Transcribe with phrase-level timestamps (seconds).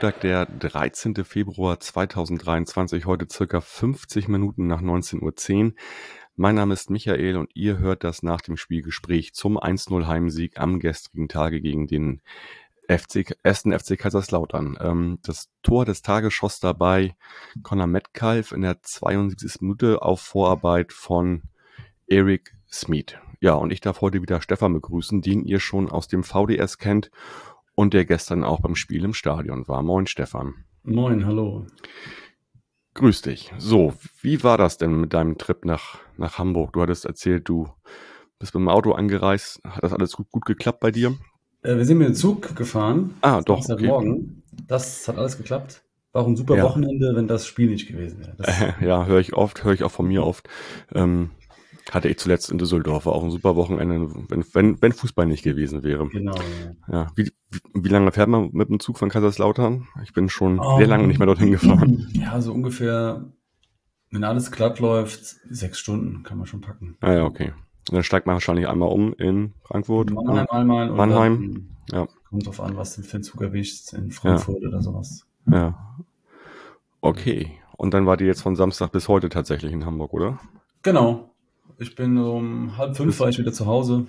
[0.00, 1.14] Montag, der 13.
[1.26, 5.20] Februar 2023, heute circa 50 Minuten nach 19.10
[5.66, 5.72] Uhr.
[6.36, 10.80] Mein Name ist Michael und ihr hört das nach dem Spielgespräch zum 1-0 Heimsieg am
[10.80, 12.22] gestrigen Tage gegen den
[12.88, 14.78] FC, ersten FC Kaiserslautern.
[14.80, 17.14] Ähm, das Tor des Tages schoss dabei
[17.62, 19.60] Conor Metcalf in der 72.
[19.60, 21.42] Minute auf Vorarbeit von
[22.06, 23.18] Eric Smith.
[23.40, 27.10] Ja, und ich darf heute wieder Stefan begrüßen, den ihr schon aus dem VDS kennt
[27.80, 29.82] und der gestern auch beim Spiel im Stadion war.
[29.82, 30.52] Moin, Stefan.
[30.82, 31.66] Moin, hallo.
[32.92, 33.50] Grüß dich.
[33.56, 36.74] So, wie war das denn mit deinem Trip nach, nach Hamburg?
[36.74, 37.70] Du hattest erzählt, du
[38.38, 39.62] bist mit dem Auto angereist.
[39.64, 41.16] Hat das alles gut, gut geklappt bei dir?
[41.62, 43.14] Äh, wir sind mit dem Zug gefahren.
[43.22, 43.66] Ah, doch.
[43.66, 43.86] Okay.
[43.86, 44.42] Morgen.
[44.66, 45.82] Das hat alles geklappt.
[46.12, 46.64] War auch ein super ja.
[46.64, 48.36] Wochenende, wenn das Spiel nicht gewesen wäre.
[48.40, 50.50] Äh, ja, höre ich oft, höre ich auch von mir oft.
[50.92, 51.30] Ähm,
[51.94, 55.42] hatte ich zuletzt in Düsseldorf, war auch ein super Wochenende, wenn, wenn, wenn Fußball nicht
[55.42, 56.08] gewesen wäre.
[56.08, 56.34] Genau.
[56.88, 56.94] Ja.
[56.94, 57.06] ja.
[57.16, 59.88] Wie, wie, wie lange fährt man mit dem Zug von Kaiserslautern?
[60.02, 62.08] Ich bin schon um, sehr lange nicht mehr dorthin gefahren.
[62.12, 63.32] Ja, so ungefähr,
[64.10, 66.96] wenn alles glatt läuft, sechs Stunden kann man schon packen.
[67.00, 67.52] Ah ja, okay.
[67.88, 70.10] Und dann steigt man wahrscheinlich einmal um in Frankfurt.
[70.10, 70.90] Mannheim einmal.
[70.90, 71.70] Mannheim.
[71.90, 72.06] ja.
[72.28, 74.68] Kommt drauf an, was du für einen Zug erwischst in Frankfurt ja.
[74.68, 75.26] oder sowas.
[75.46, 76.04] Ja.
[77.00, 77.52] Okay.
[77.76, 80.38] Und dann wart ihr jetzt von Samstag bis heute tatsächlich in Hamburg, oder?
[80.82, 81.29] Genau.
[81.78, 84.06] Ich bin um halb fünf war ich wieder zu Hause.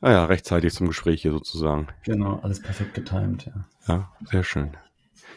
[0.00, 1.86] Ah ja, rechtzeitig zum Gespräch hier sozusagen.
[2.04, 3.64] Genau, alles perfekt getimt, ja.
[3.86, 4.76] Ja, sehr schön.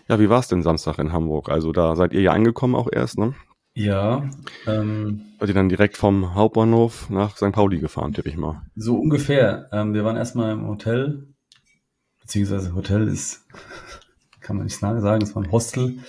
[0.07, 1.49] Ja, wie war es denn Samstag in Hamburg?
[1.49, 3.33] Also da seid ihr ja angekommen auch erst, ne?
[3.75, 4.29] Ja.
[4.67, 7.51] Ähm, seid ihr dann direkt vom Hauptbahnhof nach St.
[7.51, 8.61] Pauli gefahren, tippe ich mal.
[8.75, 9.69] So ungefähr.
[9.71, 11.27] Ähm, wir waren erstmal im Hotel,
[12.21, 13.45] beziehungsweise Hotel ist,
[14.39, 15.99] kann man nicht sagen, es war ein Hostel.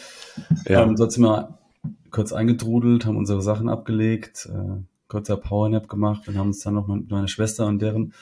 [0.66, 0.82] Ja.
[0.82, 1.58] Ähm, dort sind wir
[2.10, 6.88] kurz eingetrudelt, haben unsere Sachen abgelegt, äh, kurzer Powernap gemacht und haben uns dann noch
[6.88, 8.12] mit meiner Schwester und deren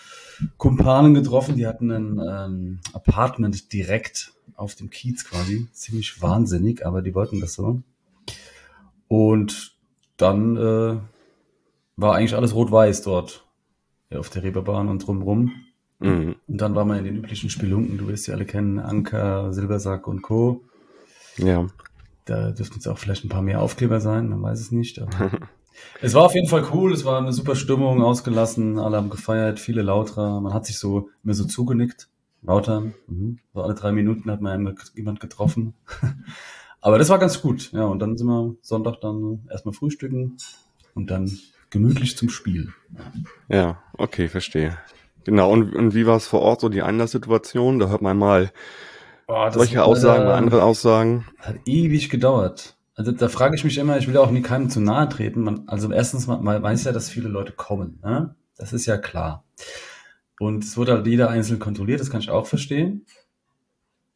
[0.56, 1.56] Kumpanen getroffen.
[1.56, 5.68] Die hatten ein ähm, Apartment direkt auf dem Kiez quasi.
[5.72, 7.82] Ziemlich wahnsinnig, aber die wollten das so.
[9.08, 9.74] Und
[10.16, 10.96] dann äh,
[11.96, 13.44] war eigentlich alles rot-weiß dort
[14.10, 15.52] ja, auf der Reeperbahn und drumrum.
[16.00, 16.36] Mhm.
[16.46, 20.06] Und dann waren wir in den üblichen Spelunken, du wirst sie alle kennen, Anker, Silbersack
[20.06, 20.62] und Co.
[21.36, 21.66] Ja.
[22.24, 25.00] Da dürften jetzt auch vielleicht ein paar mehr Aufkleber sein, man weiß es nicht.
[25.00, 25.30] Aber
[26.00, 29.58] Es war auf jeden Fall cool, es war eine super Stimmung, ausgelassen, alle haben gefeiert,
[29.58, 32.08] viele Lauter, man hat sich so immer so zugenickt,
[32.42, 33.38] lauter, mhm.
[33.52, 35.74] so alle drei Minuten hat man jemand getroffen.
[36.80, 40.36] Aber das war ganz gut, ja, und dann sind wir Sonntag dann erstmal frühstücken
[40.94, 41.30] und dann
[41.70, 42.72] gemütlich zum Spiel.
[43.48, 44.76] Ja, okay, verstehe.
[45.24, 47.78] Genau, und, und wie war es vor Ort so die Einlasssituation?
[47.78, 48.52] Da hört man mal
[49.26, 51.26] oh, solche Aussagen, mal andere Aussagen.
[51.38, 52.73] Hat ewig gedauert.
[52.94, 55.42] Also da frage ich mich immer, ich will ja auch nie keinem zu nahe treten.
[55.42, 57.98] Man, also erstens, man, man weiß ja, dass viele Leute kommen.
[58.02, 58.34] Ne?
[58.56, 59.44] Das ist ja klar.
[60.38, 63.06] Und es wurde halt jeder einzeln kontrolliert, das kann ich auch verstehen.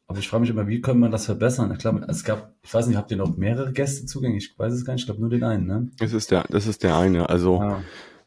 [0.07, 1.71] Aber ich frage mich immer, wie könnte man das verbessern?
[1.71, 4.49] Ich glaube, es gab, ich weiß nicht, habt ihr noch mehrere Gäste zugänglich?
[4.51, 5.91] Ich weiß es gar nicht, ich glaube nur den einen, ne?
[5.99, 7.61] Das ist der, das ist der eine, also.
[7.61, 7.83] Ja.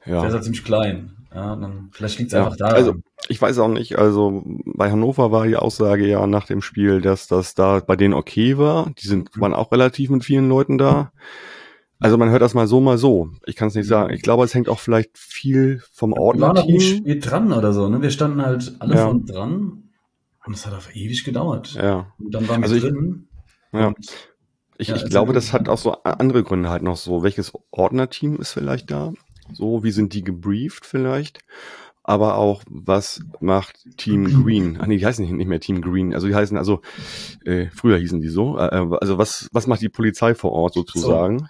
[0.07, 0.21] Ja.
[0.21, 1.17] Der ist halt ziemlich klein.
[1.35, 2.67] Ja, dann, vielleicht liegt es ja, einfach da.
[2.67, 2.97] Also,
[3.29, 7.27] ich weiß auch nicht, also bei Hannover war die Aussage ja nach dem Spiel, dass
[7.27, 8.91] das da bei denen okay war.
[8.99, 9.41] Die sind, mhm.
[9.41, 11.13] waren auch relativ mit vielen Leuten da.
[12.03, 13.31] Also man hört das mal so, mal so.
[13.47, 14.13] Ich kann es nicht sagen.
[14.13, 17.05] Ich glaube, es hängt auch vielleicht viel vom Ordner-Team.
[17.05, 18.03] Wir waren dran oder so, ne?
[18.03, 19.07] Wir standen halt alle ja.
[19.07, 19.84] von dran
[20.45, 21.75] und es hat auf ewig gedauert.
[21.75, 22.13] Ja.
[22.19, 23.29] Und dann waren wir also ich, drin.
[23.73, 23.95] Ja.
[24.79, 27.23] Ich, ja, ich glaube, das hat auch so andere Gründe halt noch so.
[27.23, 29.13] Welches Ordner-Team ist vielleicht da?
[29.55, 31.41] So, wie sind die gebrieft vielleicht?
[32.05, 34.79] aber auch, was macht Team Green?
[34.81, 36.15] Ach nee, die heißen nicht mehr Team Green.
[36.15, 36.83] Also die heißen, also
[37.45, 38.59] äh, früher hießen die so.
[38.59, 41.39] Äh, äh also was, was macht die Polizei vor Ort sozusagen?
[41.39, 41.47] So.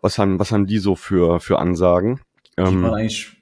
[0.00, 2.20] Was haben, was haben die so für, für Ansagen?
[2.56, 3.41] Ähm, war, eigentlich,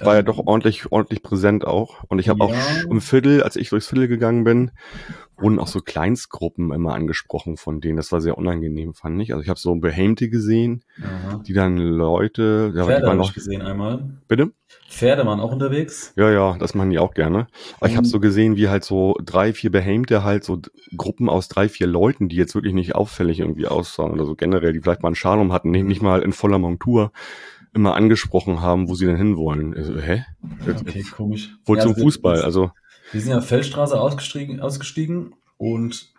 [0.00, 2.04] war ja doch ordentlich, ordentlich präsent auch.
[2.08, 2.46] Und ich habe ja.
[2.46, 4.70] auch im Viertel, als ich durchs Viertel gegangen bin,
[5.36, 7.96] wurden auch so Kleinstgruppen immer angesprochen von denen.
[7.96, 9.32] Das war sehr unangenehm, fand ich.
[9.32, 11.42] Also ich habe so Behämte gesehen, Aha.
[11.46, 14.04] die dann Leute, ja, Pferde waren noch gesehen einmal.
[14.28, 14.52] Bitte?
[14.88, 16.12] Pferde waren auch unterwegs.
[16.16, 17.48] Ja, ja, das machen die auch gerne.
[17.78, 20.60] Aber ich habe so gesehen, wie halt so drei, vier Behämte halt so
[20.96, 24.72] Gruppen aus drei, vier Leuten, die jetzt wirklich nicht auffällig irgendwie aussahen oder so generell,
[24.72, 27.12] die vielleicht mal einen Schalum hatten, nicht mal in voller Montur
[27.74, 29.74] immer angesprochen haben, wo sie denn hinwollen.
[29.74, 30.24] Also, hä?
[30.68, 31.56] Okay, komisch.
[31.64, 32.70] Wohl ja, zum also Fußball, also.
[33.12, 36.12] Wir sind ja Feldstraße ausgestiegen, ausgestiegen und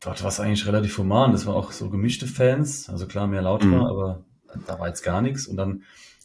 [0.00, 1.32] dort war es eigentlich relativ human.
[1.32, 3.84] Das war auch so gemischte Fans, also klar mehr lauter, mhm.
[3.84, 4.24] aber
[4.66, 5.46] da war jetzt gar nichts.
[5.46, 5.82] Und dann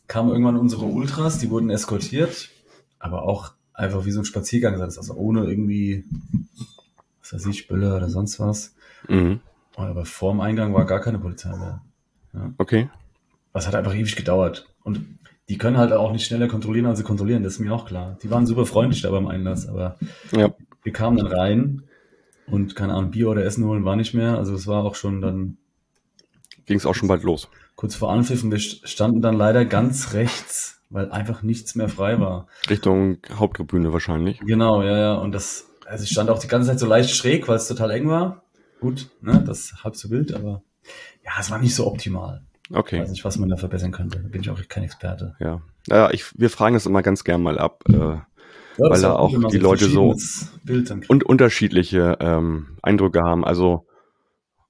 [0.07, 2.50] kamen irgendwann unsere Ultras, die wurden eskortiert,
[3.00, 6.06] aber auch einfach wie so ein Spaziergang, also ohne irgendwie,
[7.22, 8.75] was weiß ich, Böller oder sonst was.
[9.07, 9.42] Mhm.
[9.75, 11.81] Aber vor dem Eingang war gar keine Polizei mehr.
[12.34, 12.54] Ja.
[12.57, 12.89] Okay.
[13.57, 14.68] Was hat einfach ewig gedauert.
[14.83, 15.18] Und
[15.50, 18.15] die können halt auch nicht schneller kontrollieren, als sie kontrollieren, das ist mir auch klar.
[18.21, 19.98] Die waren super freundlich da beim Einlass, aber
[20.31, 20.54] ja.
[20.83, 21.81] wir kamen dann rein
[22.45, 24.38] und keine Ahnung, Bier oder Essen holen war nicht mehr.
[24.38, 25.57] Also es war auch schon dann.
[26.68, 27.50] Ging es auch schon bald los.
[27.75, 32.19] Kurz vor Anpfiff und wir standen dann leider ganz rechts, weil einfach nichts mehr frei
[32.19, 32.45] war.
[32.69, 34.39] Richtung Haupttribüne wahrscheinlich.
[34.42, 35.13] Genau, ja, ja.
[35.15, 37.89] Und das, also ich stand auch die ganze Zeit so leicht schräg, weil es total
[37.89, 38.44] eng war.
[38.80, 40.62] Gut, ne, das halb so wild, aber
[41.25, 42.44] ja, es war nicht so optimal.
[42.71, 42.97] Okay.
[42.97, 44.19] Ich weiß nicht, was man da verbessern könnte.
[44.19, 45.35] Da bin ich auch kein Experte.
[45.39, 45.61] Ja.
[45.87, 48.25] Ja, ich, wir fragen das immer ganz gern mal ab, äh, ja,
[48.77, 50.15] weil da auch die Leute so
[51.07, 53.45] und unterschiedliche ähm, Eindrücke haben.
[53.45, 53.87] Also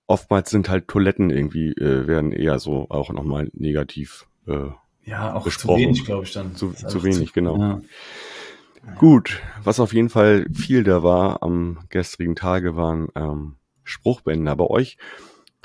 [0.05, 4.69] oftmals sind halt Toiletten irgendwie, äh, werden eher so auch nochmal negativ äh,
[5.03, 5.79] Ja, auch besprochen.
[5.79, 6.55] zu wenig, glaube ich dann.
[6.55, 7.59] Zu, zu wenig, zu, genau.
[7.59, 7.81] Ja.
[8.99, 14.55] Gut, was auf jeden Fall viel da war am gestrigen Tage waren ähm, Spruchbänder.
[14.55, 14.97] Bei euch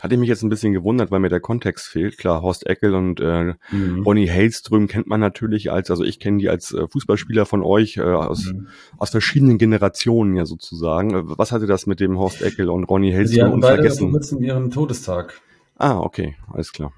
[0.03, 2.19] hatte mich jetzt ein bisschen gewundert, weil mir der Kontext fehlt.
[2.19, 4.03] Klar, Horst Eckel und äh, mhm.
[4.03, 7.99] Ronny Hellström kennt man natürlich als, also ich kenne die als äh, Fußballspieler von euch
[7.99, 8.67] äh, aus, mhm.
[8.99, 11.15] aus verschiedenen Generationen ja sozusagen.
[11.15, 14.11] Äh, was hatte das mit dem Horst Eckel und Ronny Hellström und vergessen?
[14.11, 15.41] Die hatten ihren Todestag.
[15.77, 16.93] Ah, okay, alles klar.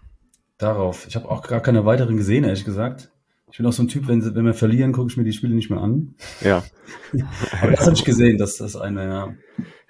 [0.56, 1.06] Darauf.
[1.06, 3.10] Ich habe auch gar keine weiteren gesehen, ehrlich gesagt.
[3.50, 5.54] Ich bin auch so ein Typ, wenn, wenn wir verlieren, gucke ich mir die Spiele
[5.54, 6.14] nicht mehr an.
[6.40, 6.64] Ja.
[7.60, 9.34] Aber das habe ich gesehen, dass das eine, ja.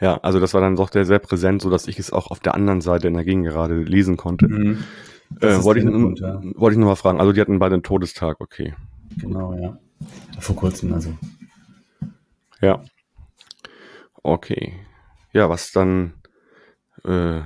[0.01, 2.41] Ja, also das war dann doch sehr, sehr präsent, so dass ich es auch auf
[2.41, 4.49] der anderen Seite in der Gegend gerade lesen konnte.
[4.49, 4.85] Mhm.
[5.41, 6.41] Äh, wollte, ich, Grund, ja.
[6.55, 7.21] wollte ich nur mal fragen.
[7.21, 8.75] Also die hatten beide einen Todestag, okay.
[9.17, 9.79] Genau, ja.
[10.41, 11.17] Vor kurzem also.
[12.61, 12.83] Ja.
[14.23, 14.75] Okay.
[15.33, 16.15] Ja, was dann
[17.05, 17.41] äh,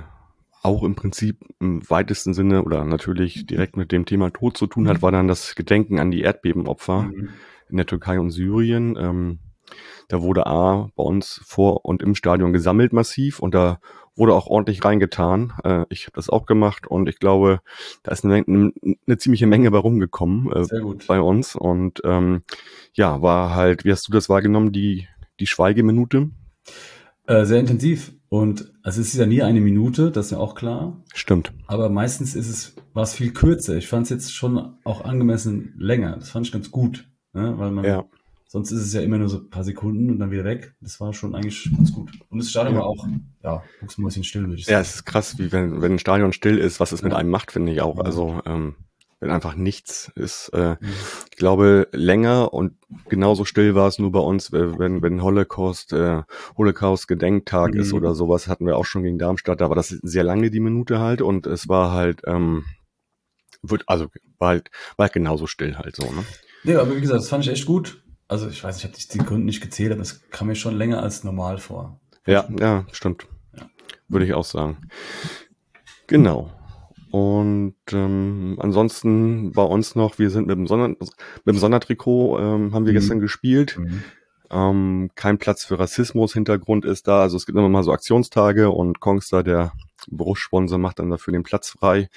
[0.61, 4.87] auch im Prinzip im weitesten Sinne oder natürlich direkt mit dem Thema Tod zu tun
[4.87, 7.29] hat, war dann das Gedenken an die Erdbebenopfer mhm.
[7.69, 8.95] in der Türkei und Syrien.
[8.99, 9.39] Ähm,
[10.07, 13.79] da wurde A bei uns vor und im Stadion gesammelt massiv und da
[14.19, 15.53] wurde auch ordentlich reingetan.
[15.63, 17.61] Äh, ich habe das auch gemacht und ich glaube,
[18.03, 18.71] da ist eine, eine,
[19.07, 21.55] eine ziemliche Menge bei rumgekommen äh, bei uns.
[21.55, 22.43] Und ähm,
[22.93, 25.07] ja, war halt, wie hast du das wahrgenommen, die,
[25.39, 26.29] die Schweigeminute?
[27.25, 28.11] Äh, sehr intensiv.
[28.27, 31.01] Und also es ist ja nie eine Minute, das ist ja auch klar.
[31.13, 31.51] Stimmt.
[31.65, 33.77] Aber meistens ist es, war es viel kürzer.
[33.77, 36.17] Ich fand es jetzt schon auch angemessen länger.
[36.17, 37.07] Das fand ich ganz gut.
[37.33, 37.53] Ne?
[37.57, 38.05] Weil man ja.
[38.51, 40.73] Sonst ist es ja immer nur so ein paar Sekunden und dann wieder weg.
[40.81, 42.09] Das war schon eigentlich ganz gut.
[42.29, 42.81] Und das Stadion ja.
[42.81, 43.07] war auch,
[43.43, 43.63] ja,
[43.95, 44.73] bisschen still, würde ich sagen.
[44.73, 47.09] Ja, es ist krass, wie wenn, wenn ein Stadion still ist, was es ja.
[47.09, 47.99] mit einem macht, finde ich auch.
[47.99, 48.73] Also, ähm,
[49.19, 50.49] wenn einfach nichts ist.
[50.49, 50.89] Äh, mhm.
[51.29, 52.73] Ich glaube, länger und
[53.07, 56.23] genauso still war es nur bei uns, wenn, wenn Holocaust, äh,
[56.57, 57.81] Holocaust-Gedenktag mhm.
[57.81, 59.61] ist oder sowas, hatten wir auch schon gegen Darmstadt.
[59.61, 62.65] Da war das sehr lange die Minute halt und es war halt, ähm,
[63.61, 64.07] wird, also
[64.39, 66.25] war halt, war halt genauso still halt so, ne?
[66.63, 69.01] Ja, aber wie gesagt, das fand ich echt gut also ich weiß, ich habe die
[69.01, 71.99] Sekunden nicht gezählt, aber es kam mir schon länger als normal vor.
[72.25, 73.27] Ja, ja, stimmt.
[73.57, 73.69] Ja.
[74.07, 74.77] Würde ich auch sagen.
[76.07, 76.51] Genau.
[77.11, 80.99] Und ähm, ansonsten bei uns noch, wir sind mit dem, Sonder, mit
[81.47, 82.97] dem Sondertrikot, ähm, haben wir mhm.
[82.97, 83.79] gestern gespielt.
[83.79, 84.03] Mhm.
[84.51, 87.21] Ähm, kein Platz für Rassismus, Hintergrund ist da.
[87.21, 89.73] Also es gibt immer mal so Aktionstage und Kongster, der
[90.07, 92.09] Berufssponsor, macht dann dafür den Platz frei.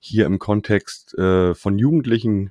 [0.00, 2.50] Hier im Kontext äh, von Jugendlichen,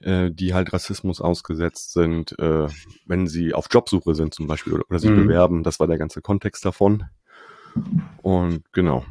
[0.00, 2.68] äh, die halt Rassismus ausgesetzt sind, äh,
[3.06, 5.26] wenn sie auf Jobsuche sind zum Beispiel oder, oder sich mhm.
[5.26, 5.62] bewerben.
[5.62, 7.04] Das war der ganze Kontext davon.
[8.22, 9.04] Und genau.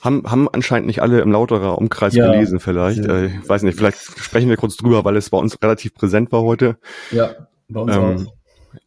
[0.00, 2.30] Haben, haben anscheinend nicht alle im lauterer Umkreis ja.
[2.30, 3.04] gelesen vielleicht.
[3.04, 6.32] Äh, ich weiß nicht, vielleicht sprechen wir kurz drüber, weil es bei uns relativ präsent
[6.32, 6.78] war heute.
[7.10, 8.34] Ja, bei uns ähm, auch.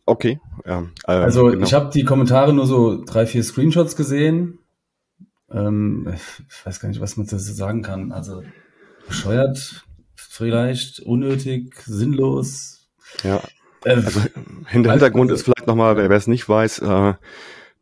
[0.06, 0.40] Okay.
[0.66, 1.66] Ja, äh, also genau.
[1.66, 4.60] ich habe die Kommentare nur so drei, vier Screenshots gesehen.
[5.52, 6.08] Ähm,
[6.50, 8.12] ich weiß gar nicht, was man dazu sagen kann.
[8.12, 8.44] Also
[9.08, 9.86] bescheuert
[10.16, 12.88] vielleicht unnötig, sinnlos.
[13.24, 13.42] Ja.
[13.84, 14.22] Äh, also
[14.68, 17.14] hinter Hintergrund ist vielleicht nochmal, wer es nicht weiß, äh,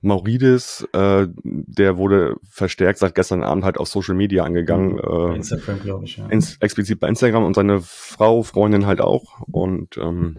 [0.04, 4.94] Maurides, äh, der wurde verstärkt seit gestern Abend halt auf Social Media angegangen.
[4.94, 5.34] Mhm.
[5.34, 6.28] Äh, Instagram, glaube ich, ja.
[6.28, 9.42] Ins, explizit bei Instagram und seine Frau, Freundin halt auch.
[9.42, 10.38] Und ähm,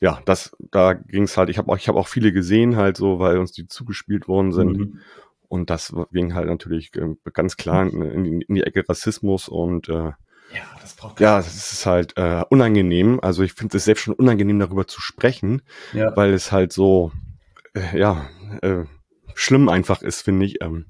[0.00, 2.96] ja, das, da ging es halt, ich habe auch, ich habe auch viele gesehen, halt
[2.96, 4.78] so, weil uns die zugespielt worden sind.
[4.78, 5.00] Mhm.
[5.48, 9.88] Und das ging halt natürlich äh, ganz klar in, in, in die Ecke Rassismus und
[9.90, 10.12] äh,
[10.52, 13.20] ja, das braucht Ja, das ist halt äh, unangenehm.
[13.20, 15.62] Also ich finde es selbst schon unangenehm, darüber zu sprechen,
[15.92, 16.14] ja.
[16.16, 17.12] weil es halt so,
[17.74, 18.26] äh, ja,
[18.62, 18.84] äh,
[19.34, 20.62] schlimm einfach ist, finde ich.
[20.62, 20.86] Ähm,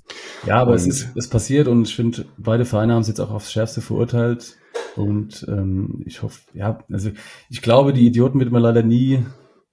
[0.47, 3.31] ja, aber es ist es passiert und ich finde, beide Vereine haben es jetzt auch
[3.31, 4.57] aufs Schärfste verurteilt.
[4.95, 7.11] Und ähm, ich hoffe, ja, also
[7.51, 9.25] ich glaube, die Idioten wird man leider nie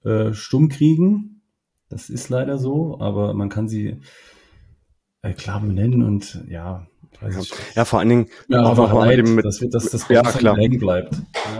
[0.04, 1.42] äh, stumm kriegen.
[1.88, 4.00] Das ist leider so, aber man kann sie
[5.22, 6.86] äh, klar benennen und ja,
[7.22, 7.40] ja.
[7.74, 10.22] ja, vor allen Dingen ja, auch noch mit dem mit, dass, wir, dass das ja,
[10.22, 10.56] klar.
[10.56, 11.14] hängen bleibt.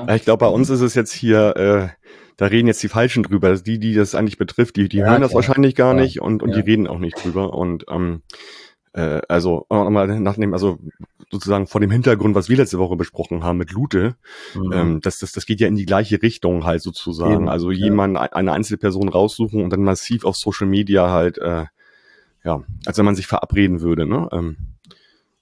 [0.07, 0.15] Ja.
[0.15, 1.89] Ich glaube, bei uns ist es jetzt hier äh,
[2.37, 3.49] da reden jetzt die Falschen drüber.
[3.49, 6.43] Also die, die das eigentlich betrifft, die, die ja, hören das wahrscheinlich gar nicht und,
[6.43, 7.55] und die reden auch nicht drüber.
[7.55, 8.23] Und ähm,
[8.93, 10.79] äh, also nochmal nachdem, also
[11.31, 14.17] sozusagen vor dem Hintergrund, was wir letzte Woche besprochen haben mit Lute,
[14.55, 14.73] mhm.
[14.73, 17.35] ähm, das, das, das geht ja in die gleiche Richtung halt sozusagen.
[17.35, 21.67] Eben, also jemand, eine einzelne Person raussuchen und dann massiv auf Social Media halt, äh,
[22.45, 24.29] ja, als wenn man sich verabreden würde, ne?
[24.33, 24.57] Ähm,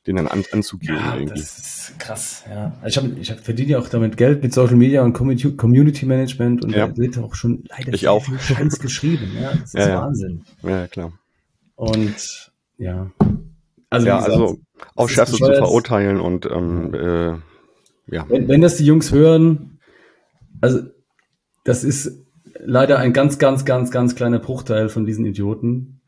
[0.07, 0.97] den dann an, anzugehen.
[0.97, 1.41] Ja, irgendwie.
[1.41, 2.73] das ist krass, ja.
[2.87, 6.65] Ich, hab, ich hab, verdiene ja auch damit Geld mit Social Media und Community Management
[6.65, 6.89] und ja.
[6.89, 8.25] da wird auch schon leider ich auch.
[8.25, 9.31] Scheiß geschrieben.
[9.41, 10.45] Ja, das ist ja, Wahnsinn.
[10.63, 11.13] Ja, klar.
[11.77, 13.11] Und ja.
[13.91, 14.59] Also, ja, gesagt, also
[14.97, 18.27] auch Chefs zu verurteilen und ähm, äh, ja.
[18.29, 19.79] Wenn, wenn das die Jungs hören,
[20.61, 20.81] also
[21.65, 22.23] das ist
[22.59, 26.02] leider ein ganz, ganz, ganz, ganz kleiner Bruchteil von diesen Idioten.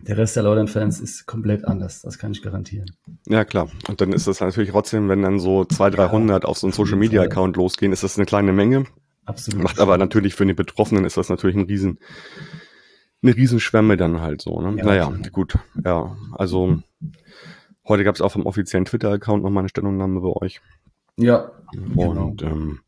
[0.00, 2.90] Der Rest der Laudern-Fans ist komplett anders, das kann ich garantieren.
[3.26, 3.68] Ja, klar.
[3.88, 6.72] Und dann ist das natürlich trotzdem, wenn dann so 200, 300 ja, auf so einen
[6.72, 8.84] Social-Media-Account losgehen, ist das eine kleine Menge.
[9.24, 9.62] Absolut.
[9.62, 11.98] Macht aber natürlich für die Betroffenen ist das natürlich ein riesen,
[13.22, 14.60] eine Riesenschwemme dann halt so.
[14.60, 14.78] Ne?
[14.78, 15.30] Ja, naja, klar.
[15.30, 15.58] gut.
[15.84, 16.78] Ja, also
[17.86, 20.60] heute gab es auch vom offiziellen Twitter-Account nochmal eine Stellungnahme bei euch.
[21.16, 21.50] Ja.
[21.96, 22.52] Und genau.
[22.52, 22.80] ähm,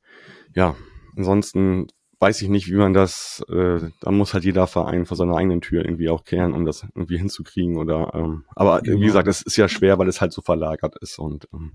[0.55, 0.77] ja,
[1.17, 1.89] ansonsten
[2.21, 5.61] weiß ich nicht, wie man das, äh, da muss halt jeder Verein vor seiner eigenen
[5.61, 9.01] Tür irgendwie auch kehren, um das irgendwie hinzukriegen oder, ähm, aber genau.
[9.01, 11.73] wie gesagt, das ist ja schwer, weil es halt so verlagert ist und ähm,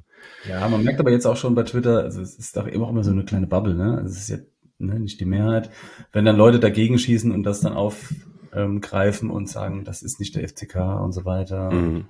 [0.48, 2.92] ja, man merkt aber jetzt auch schon bei Twitter, also es ist doch immer auch
[2.92, 3.98] immer so eine kleine Bubble, ne?
[3.98, 4.38] Also es ist ja
[4.78, 5.70] ne, nicht die Mehrheit.
[6.12, 8.14] Wenn dann Leute dagegen schießen und das dann auf
[8.54, 8.82] ähm,
[9.30, 11.72] und sagen, das ist nicht der FCK und so weiter.
[11.72, 12.06] Mhm.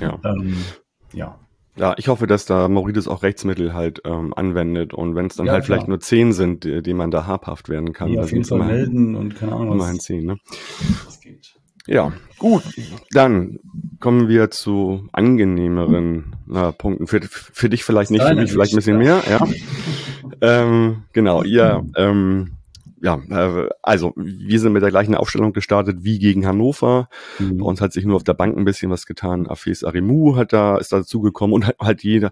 [0.00, 0.18] Ja.
[0.24, 0.56] Ähm,
[1.12, 1.38] ja.
[1.76, 5.46] Ja, ich hoffe, dass da Maurides auch Rechtsmittel halt ähm, anwendet und wenn es dann
[5.46, 5.76] ja, halt klar.
[5.76, 8.12] vielleicht nur zehn sind, die, die man da habhaft werden kann.
[8.12, 9.96] Ja, auf jeden Fall melden und keine Ahnung was.
[9.98, 10.36] zehn, ne?
[11.04, 11.54] Das geht.
[11.86, 12.62] Ja, gut.
[13.10, 13.58] Dann
[14.00, 17.06] kommen wir zu angenehmeren äh, Punkten.
[17.06, 19.48] Für, für dich vielleicht nicht, für mich vielleicht ein bisschen mehr, ja.
[20.42, 22.52] ähm, genau, ihr ähm,
[23.02, 27.08] ja, äh, also wir sind mit der gleichen Aufstellung gestartet wie gegen Hannover.
[27.40, 27.58] Mhm.
[27.58, 29.48] Bei uns hat sich nur auf der Bank ein bisschen was getan.
[29.48, 32.30] Afes Arimu hat da, ist dazugekommen und halt jeder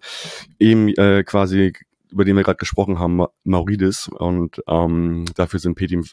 [0.61, 1.73] eben äh, quasi,
[2.11, 4.09] über den wir gerade gesprochen haben, Mauridis.
[4.09, 6.05] Und ähm, dafür sind Petim,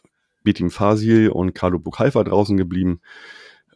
[0.44, 3.00] Betim Fasil und Carlo Bukalfa draußen geblieben.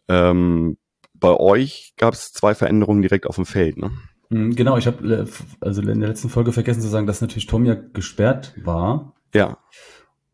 [0.08, 0.78] Ähm,
[1.14, 3.92] bei euch gab es zwei Veränderungen direkt auf dem Feld, ne?
[4.30, 5.26] Mhm, genau, ich habe äh,
[5.60, 9.14] also in der letzten Folge vergessen zu sagen, dass natürlich Tomja gesperrt war.
[9.32, 9.58] Ja.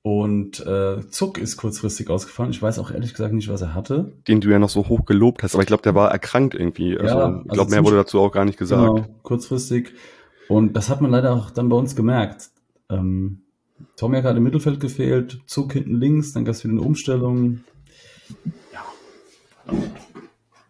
[0.09, 2.50] Und äh, Zuck ist kurzfristig ausgefallen.
[2.50, 4.15] Ich weiß auch ehrlich gesagt nicht, was er hatte.
[4.27, 6.97] Den du ja noch so hoch gelobt hast, aber ich glaube, der war erkrankt irgendwie.
[6.97, 8.81] Also, ja, also ich glaube, mehr wurde dazu auch gar nicht gesagt.
[8.81, 9.93] Genau, kurzfristig.
[10.49, 12.49] Und das hat man leider auch dann bei uns gemerkt.
[12.88, 13.43] Ähm,
[13.99, 17.61] Tomiak hat im Mittelfeld gefehlt, Zuck hinten links, dann gab es wieder eine Umstellung.
[18.73, 19.75] Ja.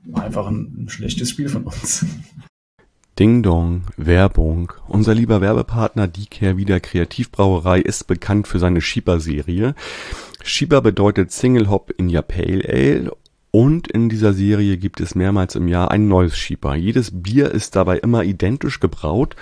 [0.07, 2.05] War einfach ein, ein schlechtes Spiel von uns.
[3.19, 4.73] Ding Dong, Werbung.
[4.87, 9.75] Unser lieber Werbepartner Dicare wieder Kreativbrauerei ist bekannt für seine Schieber-Serie.
[10.45, 13.11] Schieber bedeutet Single Hop in your Pale Ale
[13.51, 16.77] und in dieser Serie gibt es mehrmals im Jahr ein neues Schieber.
[16.77, 19.35] Jedes Bier ist dabei immer identisch gebraut,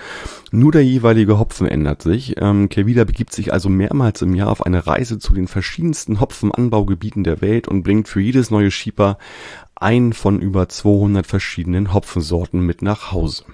[0.50, 2.40] nur der jeweilige Hopfen ändert sich.
[2.40, 7.25] Ähm, Kervida begibt sich also mehrmals im Jahr auf eine Reise zu den verschiedensten Hopfenanbaugebieten
[7.25, 9.18] der Welt und bringt für jedes neue Schieber
[9.75, 13.45] einen von über 200 verschiedenen Hopfensorten mit nach Hause.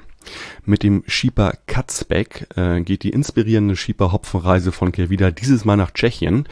[0.64, 5.92] Mit dem Schieper Katzbeck äh, geht die inspirierende Schieper Hopfenreise von Kervida dieses Mal nach
[5.92, 6.48] Tschechien.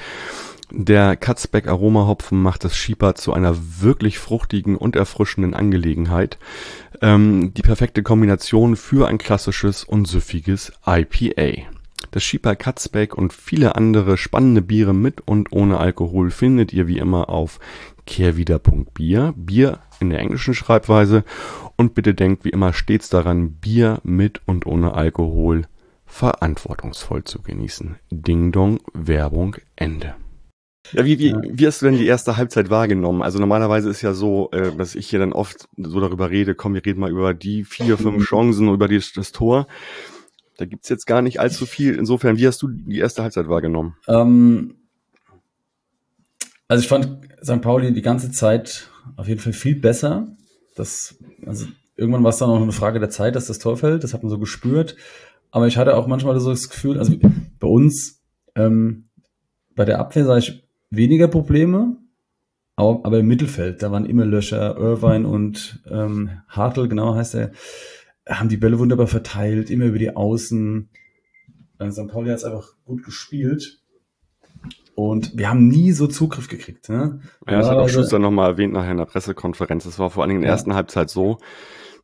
[0.73, 6.39] Der Katzbeck Aromahopfen macht das Schieper zu einer wirklich fruchtigen und erfrischenden Angelegenheit.
[7.03, 11.65] Ähm, die perfekte Kombination für ein klassisches und süffiges IPA.
[12.13, 16.99] Das Schieper Katzbeck und viele andere spannende Biere mit und ohne Alkohol findet ihr wie
[16.99, 17.59] immer auf
[18.11, 21.25] kehrwieder.bier, Bier in der englischen Schreibweise
[21.77, 25.63] und bitte denkt wie immer stets daran, Bier mit und ohne Alkohol
[26.05, 27.97] verantwortungsvoll zu genießen.
[28.11, 30.17] Ding Dong, Werbung, Ende.
[30.93, 33.23] Ja, wie, wie, wie hast du denn die erste Halbzeit wahrgenommen?
[33.23, 36.75] Also normalerweise ist ja so, äh, dass ich hier dann oft so darüber rede, komm,
[36.75, 39.69] wir reden mal über die vier, fünf Chancen, über die, das Tor.
[40.57, 41.95] Da gibt's jetzt gar nicht allzu viel.
[41.95, 43.95] Insofern, wie hast du die erste Halbzeit wahrgenommen?
[44.09, 44.75] Ähm,
[46.71, 47.61] also ich fand St.
[47.63, 50.29] Pauli die ganze Zeit auf jeden Fall viel besser.
[50.77, 54.05] Das, also irgendwann war es dann auch eine Frage der Zeit, dass das Tor fällt.
[54.05, 54.95] Das hat man so gespürt.
[55.51, 57.17] Aber ich hatte auch manchmal so das Gefühl, also
[57.59, 58.23] bei uns,
[58.55, 59.09] ähm,
[59.75, 61.97] bei der Abwehr sah ich weniger Probleme,
[62.77, 67.51] aber, aber im Mittelfeld, da waren immer Löcher, Irvine und ähm, Hartl, genau heißt er,
[68.29, 70.89] haben die Bälle wunderbar verteilt, immer über die Außen.
[71.91, 72.07] St.
[72.07, 73.80] Pauli hat es einfach gut gespielt.
[75.09, 76.91] Und wir haben nie so Zugriff gekriegt.
[76.91, 77.21] Ne?
[77.49, 79.87] Ja, das hat auch Schuster nochmal erwähnt nachher in der Pressekonferenz.
[79.87, 80.57] Es war vor allen Dingen in der ja.
[80.57, 81.39] ersten Halbzeit so,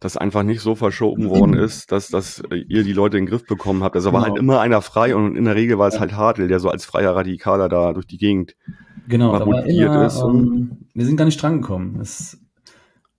[0.00, 3.46] das einfach nicht so verschoben worden ist, dass, dass ihr die Leute in den Griff
[3.46, 3.96] bekommen habt.
[3.96, 4.20] Also genau.
[4.20, 6.70] war halt immer einer frei und in der Regel war es halt Hartl, der so
[6.70, 8.56] als freier Radikaler da durch die Gegend
[9.06, 10.22] genau, marodiert ist.
[10.22, 12.00] Ähm, wir sind gar nicht drangekommen.
[12.00, 12.40] Es,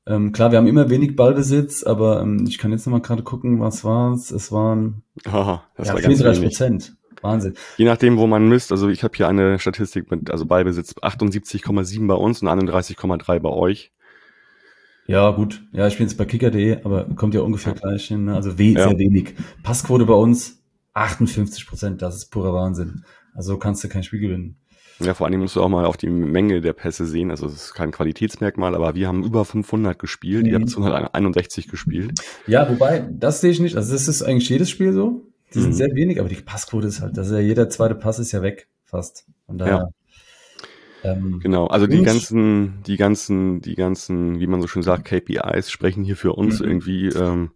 [0.07, 3.21] ähm, klar, wir haben immer wenig Ballbesitz, aber ähm, ich kann jetzt noch mal gerade
[3.21, 4.31] gucken, was war es?
[4.31, 6.96] Es waren Aha, das ja, war 34 Prozent.
[7.23, 7.55] Wahnsinn.
[7.77, 12.07] Je nachdem, wo man misst, also ich habe hier eine Statistik mit, also Ballbesitz 78,7
[12.07, 13.91] bei uns und 31,3 bei euch.
[15.07, 15.63] Ja, gut.
[15.71, 18.25] Ja, ich bin jetzt bei kicker.de, aber kommt ja ungefähr gleich hin.
[18.25, 18.35] Ne?
[18.35, 18.89] Also we ja.
[18.89, 19.35] sehr wenig.
[19.63, 20.61] Passquote bei uns
[20.93, 22.01] 58 Prozent.
[22.01, 23.03] Das ist purer Wahnsinn.
[23.33, 24.57] Also kannst du kein Spiel gewinnen.
[24.99, 27.29] Ja, vor allem musst du auch mal auf die Menge der Pässe sehen.
[27.29, 30.43] Also es ist kein Qualitätsmerkmal, aber wir haben über 500 gespielt.
[30.43, 30.49] Mhm.
[30.49, 32.19] Ihr habt 261 gespielt.
[32.47, 33.75] Ja, wobei, das sehe ich nicht.
[33.75, 35.26] Also das ist eigentlich jedes Spiel so.
[35.53, 35.75] Die sind mhm.
[35.75, 38.41] sehr wenig, aber die Passquote ist halt, das ist ja jeder zweite Pass ist ja
[38.41, 39.25] weg, fast.
[39.45, 39.89] Von daher, ja.
[41.03, 45.71] Ähm, genau, also die ganzen, die ganzen, die ganzen, wie man so schön sagt, KPIs
[45.71, 46.67] sprechen hier für uns mhm.
[46.67, 47.07] irgendwie.
[47.07, 47.51] Ähm,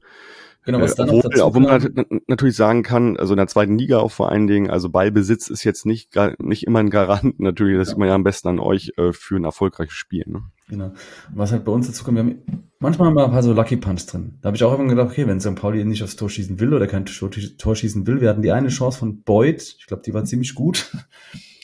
[0.63, 3.79] Genau, was äh, dann obwohl, dazu obwohl man natürlich sagen kann, also in der zweiten
[3.79, 7.77] Liga auch vor allen Dingen, also Ballbesitz ist jetzt nicht, nicht immer ein Garant natürlich,
[7.77, 7.91] das ja.
[7.91, 10.23] sieht man ja am besten an euch äh, für ein erfolgreiches Spiel.
[10.27, 10.43] Ne?
[10.69, 10.91] Genau.
[11.33, 13.77] Was halt bei uns dazu kommt, wir haben manchmal haben wir ein paar so Lucky
[13.77, 14.37] Punts drin.
[14.41, 15.55] Da habe ich auch immer gedacht, okay, wenn St.
[15.55, 18.67] Pauli nicht aufs Tor schießen will oder kein Tor schießen will, wir hatten die eine
[18.67, 20.91] Chance von Boyd, ich glaube, die war ziemlich gut.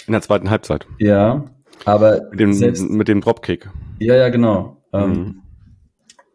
[0.05, 0.87] In der zweiten Halbzeit.
[0.99, 1.45] Ja,
[1.83, 3.69] aber mit dem, selbst, mit dem Dropkick.
[3.99, 4.81] Ja, ja, genau.
[4.93, 5.41] Ähm, mhm.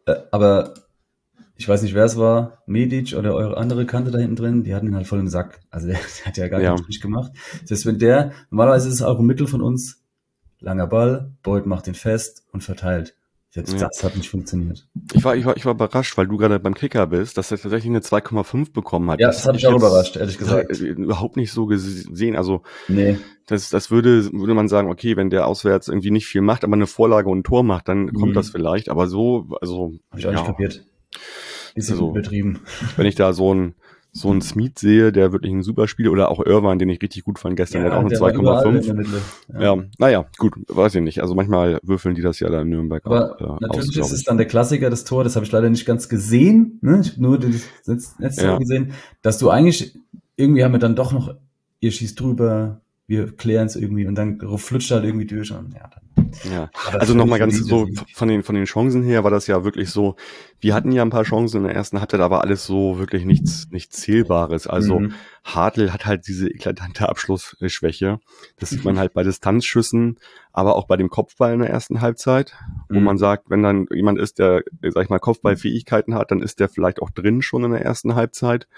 [0.06, 0.74] Ähm, aber
[1.56, 4.74] ich weiß nicht, wer es war, Medic oder eure andere Kante da hinten drin, die
[4.74, 5.60] hatten ihn halt voll im Sack.
[5.70, 6.74] Also der, der hat ja gar ja.
[6.74, 7.32] nichts gemacht.
[7.62, 10.02] Das heißt, wenn der, normalerweise ist es auch ein Mittel von uns,
[10.58, 13.16] langer Ball, Boyd macht den fest und verteilt.
[13.54, 13.80] Selbst ja.
[13.86, 14.88] das hat nicht funktioniert.
[15.12, 17.58] Ich war, ich war, ich war überrascht, weil du gerade beim Kicker bist, dass er
[17.58, 19.20] tatsächlich eine 2,5 bekommen hat.
[19.20, 20.80] Ja, das, das hat mich auch überrascht, ehrlich gesagt.
[20.80, 22.34] Überhaupt nicht so gesehen.
[22.34, 23.18] Also, nee.
[23.46, 26.72] das, das würde, würde man sagen, okay, wenn der auswärts irgendwie nicht viel macht, aber
[26.72, 28.14] eine Vorlage und ein Tor macht, dann mhm.
[28.14, 28.88] kommt das vielleicht.
[28.88, 29.92] Aber so, also.
[30.10, 30.38] Hab ich auch ja.
[30.38, 30.86] nicht kapiert.
[31.74, 32.60] Bisschen also, übertrieben.
[32.96, 33.74] Wenn ich da so ein,
[34.14, 37.24] so ein Smith sehe, der wirklich ein super Spiel oder auch Irvine, den ich richtig
[37.24, 39.06] gut fand gestern, ja, der hat auch eine 2,5.
[39.54, 39.60] Ja.
[39.60, 41.22] ja, naja, gut, weiß ich nicht.
[41.22, 44.18] Also manchmal würfeln die das ja da in Nürnberg Aber auch, äh, natürlich aus, ist
[44.18, 47.00] es dann der Klassiker, das Tor, das habe ich leider nicht ganz gesehen, ne?
[47.00, 48.58] Ich nur das letzte ja.
[48.58, 49.98] gesehen, dass du eigentlich,
[50.36, 51.34] irgendwie haben wir dann doch noch,
[51.80, 55.82] ihr schießt drüber, wir klären es irgendwie und dann flutscht halt irgendwie durch und ja,
[55.82, 56.30] dann.
[56.50, 59.90] Ja, also nochmal ganz so von den, von den Chancen her war das ja wirklich
[59.90, 60.16] so,
[60.60, 63.68] wir hatten ja ein paar Chancen in der ersten Halbzeit, aber alles so wirklich nichts,
[63.70, 64.66] nichts Zählbares.
[64.66, 65.12] Also mhm.
[65.44, 68.18] Hartl hat halt diese eklatante Abschlussschwäche.
[68.58, 70.18] Das sieht man halt bei Distanzschüssen,
[70.52, 72.56] aber auch bei dem Kopfball in der ersten Halbzeit,
[72.88, 73.04] wo mhm.
[73.04, 76.70] man sagt, wenn dann jemand ist, der, sag ich mal, Kopfballfähigkeiten hat, dann ist der
[76.70, 78.68] vielleicht auch drin schon in der ersten Halbzeit.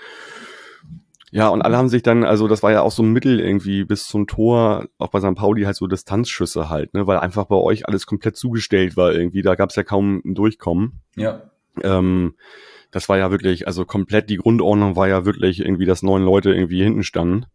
[1.35, 3.83] Ja, und alle haben sich dann, also das war ja auch so ein Mittel irgendwie
[3.83, 5.35] bis zum Tor, auch bei St.
[5.35, 9.43] Pauli halt so Distanzschüsse halt, ne, weil einfach bei euch alles komplett zugestellt war irgendwie,
[9.43, 11.01] da gab es ja kaum ein Durchkommen.
[11.17, 11.43] Ja.
[11.83, 12.37] Ähm,
[12.93, 16.55] das war ja wirklich, also komplett die Grundordnung war ja wirklich irgendwie, dass neun Leute
[16.55, 17.47] irgendwie hinten standen.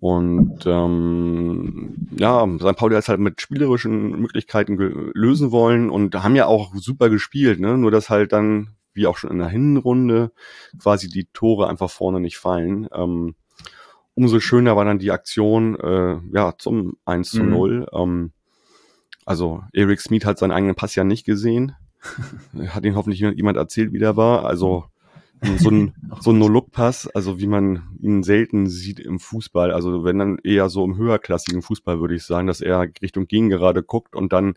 [0.00, 2.76] Und ähm, ja, St.
[2.76, 4.76] Pauli hat es halt mit spielerischen Möglichkeiten
[5.14, 7.78] lösen wollen und haben ja auch super gespielt, ne?
[7.78, 10.32] Nur dass halt dann wie auch schon in der Hinrunde
[10.78, 12.88] quasi die Tore einfach vorne nicht fallen.
[12.92, 13.34] Ähm,
[14.14, 17.80] umso schöner war dann die Aktion äh, ja zum 1 zu 0.
[17.80, 17.86] Mhm.
[17.92, 18.32] Ähm,
[19.24, 21.72] also Eric Smith hat seinen eigenen Pass ja nicht gesehen.
[22.68, 24.44] hat ihn hoffentlich jemand erzählt, wie der war.
[24.44, 24.84] Also
[25.58, 29.72] so ein, so ein No-Look-Pass, also wie man ihn selten sieht im Fußball.
[29.72, 33.82] Also wenn dann eher so im höherklassigen Fußball würde ich sagen, dass er Richtung Gegengerade
[33.82, 34.54] guckt und dann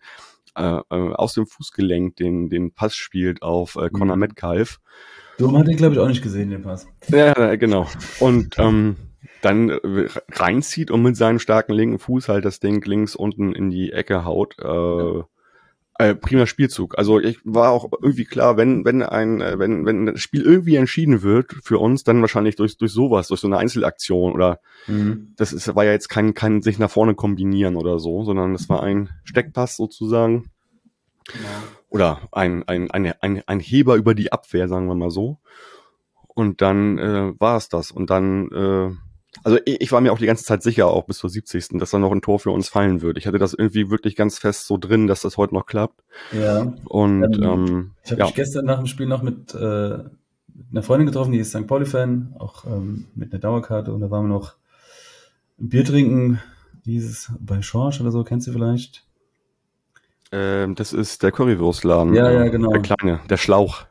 [0.58, 4.22] äh, äh, aus dem Fußgelenk den, den Pass spielt auf äh, Conor mhm.
[4.22, 4.80] Metcalf.
[5.38, 6.88] Dumm hat ihn, glaube ich, auch nicht gesehen, den Pass.
[7.10, 7.88] Ja, genau.
[8.20, 8.96] Und ähm,
[9.41, 13.70] dann äh, reinzieht und mit seinem starken linken Fuß halt das Ding links unten in
[13.70, 14.58] die Ecke haut.
[14.60, 15.24] Äh,
[15.99, 16.97] äh, prima Spielzug.
[16.97, 20.75] Also ich war auch irgendwie klar, wenn wenn ein äh, wenn wenn das Spiel irgendwie
[20.75, 25.33] entschieden wird für uns, dann wahrscheinlich durch durch sowas, durch so eine Einzelaktion oder mhm.
[25.38, 28.69] das ist war ja jetzt kein kein sich nach vorne kombinieren oder so, sondern es
[28.69, 30.49] war ein Steckpass sozusagen.
[31.27, 31.47] Genau.
[31.89, 35.39] Oder ein, ein, ein, ein, ein Heber über die Abwehr, sagen wir mal so.
[36.27, 37.91] Und dann äh, war es das.
[37.91, 38.91] Und dann äh,
[39.43, 41.80] also ich war mir auch die ganze Zeit sicher, auch bis zur 70.
[41.80, 43.19] dass da noch ein Tor für uns fallen würde.
[43.19, 46.04] Ich hatte das irgendwie wirklich ganz fest so drin, dass das heute noch klappt.
[46.32, 46.73] Ja.
[46.86, 48.26] Und ähm, ähm, ich habe ja.
[48.26, 50.00] mich gestern nach dem Spiel noch mit, äh,
[50.71, 51.67] einer Freundin getroffen, die ist St.
[51.67, 54.56] Pauli-Fan, auch ähm, mit einer Dauerkarte und da waren wir noch
[55.60, 56.39] ein Bier trinken,
[56.86, 59.06] dieses bei Schorsch oder so, kennst du vielleicht?
[60.32, 62.13] Ähm, das ist der Currywurstladen.
[62.13, 62.71] Ja, ja, genau.
[62.71, 63.86] Der kleine, der Schlauch.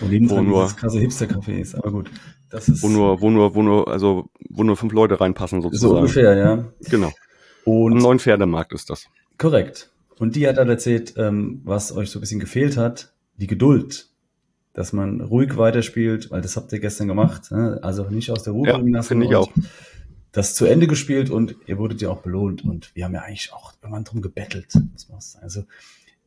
[0.00, 2.10] Auf jeden Fall nur krasse Hipster-Café ist, aber gut.
[2.50, 5.92] Das ist wo nur, wo nur, wo nur, also wo nur fünf Leute reinpassen sozusagen.
[5.92, 6.64] So ungefähr, ja.
[6.90, 7.12] Genau.
[7.64, 9.06] Und Am neuen Pferdemarkt ist das.
[9.38, 9.90] Korrekt.
[10.18, 14.08] Und die hat dann erzählt, ähm, was euch so ein bisschen gefehlt hat, die Geduld.
[14.76, 17.50] dass man ruhig weiterspielt, weil das habt ihr gestern gemacht.
[17.50, 17.78] Ne?
[17.82, 19.08] Also nicht aus der Ruhe bringen lassen.
[19.08, 19.50] Finde ich auch.
[20.32, 22.62] Das zu Ende gespielt und ihr wurdet ja auch belohnt.
[22.62, 24.74] Und wir haben ja eigentlich auch irgendwann drum gebettelt.
[25.40, 25.64] Also,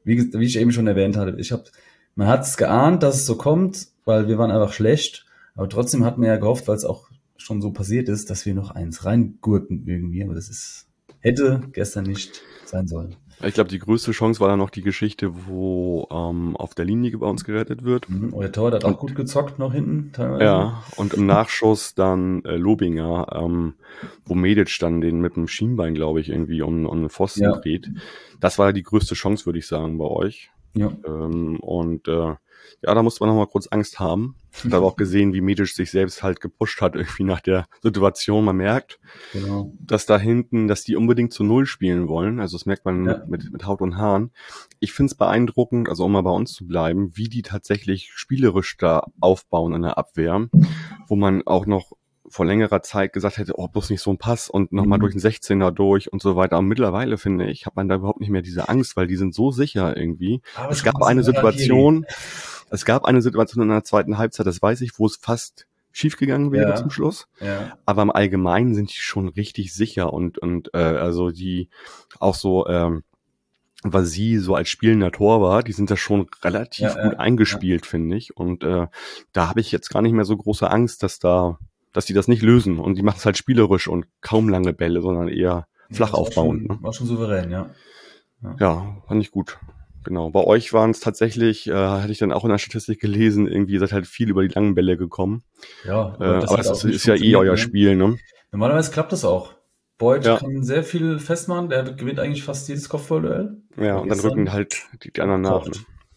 [0.04, 1.66] wie, wie ich eben schon erwähnt hatte, ich habe,
[2.16, 5.26] man hat es geahnt, dass es so kommt, weil wir waren einfach schlecht.
[5.56, 8.54] Aber trotzdem hat man ja gehofft, weil es auch schon so passiert ist, dass wir
[8.54, 10.24] noch eins reingurken irgendwie.
[10.24, 10.88] Aber das ist,
[11.20, 13.16] hätte gestern nicht sein sollen.
[13.42, 17.18] Ich glaube, die größte Chance war dann noch die Geschichte, wo ähm, auf der Linie
[17.18, 18.10] bei uns gerettet wird.
[18.10, 20.44] Mhm, euer Tor hat auch gut gezockt noch hinten teilweise.
[20.44, 23.76] Ja, und im Nachschuss dann äh, Lobinger, ähm,
[24.26, 27.52] wo Medic dann den mit dem Schienbein, glaube ich, irgendwie um, um den Pfosten ja.
[27.54, 27.90] dreht.
[28.42, 30.52] Das war die größte Chance, würde ich sagen, bei euch.
[30.74, 30.92] Ja.
[31.06, 32.36] Ähm, und äh,
[32.82, 34.36] ja, da musste man noch mal kurz Angst haben.
[34.64, 38.46] Ich habe auch gesehen, wie Medisch sich selbst halt gepusht hat, irgendwie nach der Situation.
[38.46, 39.00] Man merkt,
[39.34, 39.74] genau.
[39.80, 42.40] dass da hinten, dass die unbedingt zu Null spielen wollen.
[42.40, 43.24] Also das merkt man ja.
[43.28, 44.32] mit, mit Haut und Haaren.
[44.80, 48.78] Ich finde es beeindruckend, also um mal bei uns zu bleiben, wie die tatsächlich spielerisch
[48.78, 50.48] da aufbauen in der Abwehr,
[51.08, 51.92] wo man auch noch
[52.30, 55.02] vor längerer Zeit gesagt hätte, oh, bloß nicht so ein Pass und nochmal mhm.
[55.02, 56.58] durch den 16er durch und so weiter.
[56.58, 59.34] Aber mittlerweile, finde ich, hat man da überhaupt nicht mehr diese Angst, weil die sind
[59.34, 60.42] so sicher irgendwie.
[60.56, 62.06] Aber es gab eine Situation,
[62.70, 66.52] es gab eine Situation in der zweiten Halbzeit, das weiß ich, wo es fast schiefgegangen
[66.52, 66.76] wäre ja.
[66.76, 67.28] zum Schluss.
[67.40, 67.78] Ja.
[67.86, 71.70] Aber im Allgemeinen sind die schon richtig sicher und, und äh, also die
[72.20, 73.04] auch so, ähm,
[73.84, 78.18] was sie so als spielender Torwart, die sind da schon relativ ja, gut eingespielt, finde
[78.18, 78.36] ich.
[78.36, 78.88] Und äh,
[79.32, 81.58] da habe ich jetzt gar nicht mehr so große Angst, dass da
[81.94, 85.02] dass die das nicht lösen und die machen es halt spielerisch und kaum lange Bälle,
[85.02, 86.66] sondern eher flach ja, aufbauen.
[86.68, 86.84] Schon, ne?
[86.84, 87.70] War schon souverän, ja.
[88.44, 88.56] ja.
[88.60, 89.58] Ja, fand ich gut.
[90.04, 90.30] Genau.
[90.30, 93.78] Bei euch waren es tatsächlich, äh, hatte ich dann auch in der Statistik gelesen, irgendwie
[93.80, 95.44] seid halt viel über die langen Bälle gekommen.
[95.86, 97.58] Ja, aber, äh, aber das ist, ist ja eh euer ne?
[97.58, 98.18] Spiel, ne?
[98.52, 99.54] Normalerweise klappt das auch.
[99.98, 100.38] Boyd ja.
[100.38, 103.58] kann sehr viel festmachen, der gewinnt eigentlich fast jedes Kopfballduell.
[103.78, 105.66] Ja, und dann rücken halt die, die anderen nach.
[105.66, 105.74] Ne?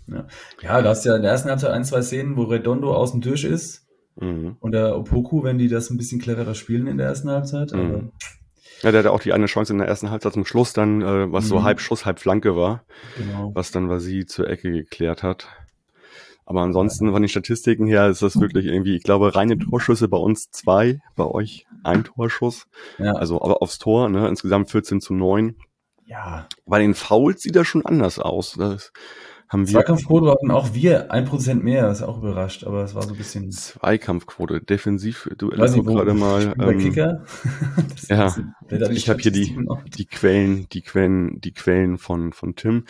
[0.06, 0.26] Ja.
[0.62, 3.44] ja, da hast ja in der ersten Halbzeit ein, zwei Szenen, wo Redondo außen durch
[3.44, 3.81] ist
[4.16, 4.56] Mhm.
[4.60, 7.72] Und der Opoku, wenn die das ein bisschen cleverer spielen in der ersten Halbzeit.
[7.72, 8.12] Mhm.
[8.82, 11.32] ja, der hatte auch die eine Chance in der ersten Halbzeit zum Schluss dann, äh,
[11.32, 11.48] was mhm.
[11.48, 12.84] so halb Schuss, halb Flanke war.
[13.16, 13.52] Genau.
[13.54, 15.48] Was dann Vasi zur Ecke geklärt hat.
[16.44, 20.18] Aber ansonsten von den Statistiken her ist das wirklich irgendwie, ich glaube, reine Torschüsse bei
[20.18, 22.66] uns zwei, bei euch ein Torschuss.
[22.98, 23.12] Ja.
[23.12, 24.28] Also aber aufs Tor, ne?
[24.28, 25.56] Insgesamt 14 zu 9.
[26.04, 26.46] Ja.
[26.66, 28.54] Bei den Fouls sieht das schon anders aus.
[28.58, 28.92] Das
[29.52, 29.74] haben wir.
[29.74, 33.10] Zweikampfquote hatten auch wir ein Prozent mehr, das ist auch überrascht, aber es war so
[33.10, 33.50] ein bisschen.
[33.50, 36.54] Zweikampfquote, defensiv, du Weiß wo, gerade mal.
[36.58, 37.24] Ähm, Kicker.
[38.08, 38.34] ja,
[38.90, 39.56] ich habe hier die,
[39.96, 42.84] die Quellen, die Quellen, die Quellen von, von Tim.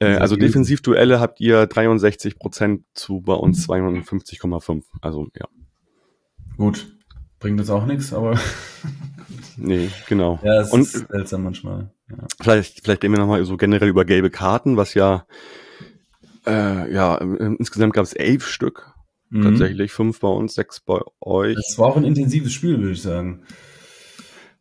[0.00, 4.82] Äh, also Defensivduelle habt ihr 63 Prozent zu bei uns 52,5.
[5.00, 5.46] Also ja.
[6.56, 6.92] Gut,
[7.38, 8.38] bringt uns auch nichts, aber.
[9.56, 10.40] nee, genau.
[10.44, 11.92] Ja, es Und, ist seltsam manchmal.
[12.10, 12.26] Ja.
[12.40, 15.26] Vielleicht, vielleicht reden wir nochmal so generell über gelbe Karten, was ja
[16.48, 18.92] äh, ja, insgesamt gab es elf Stück.
[19.30, 19.42] Mhm.
[19.42, 21.56] Tatsächlich fünf bei uns, sechs bei euch.
[21.56, 23.42] Das war auch ein intensives Spiel, würde ich sagen.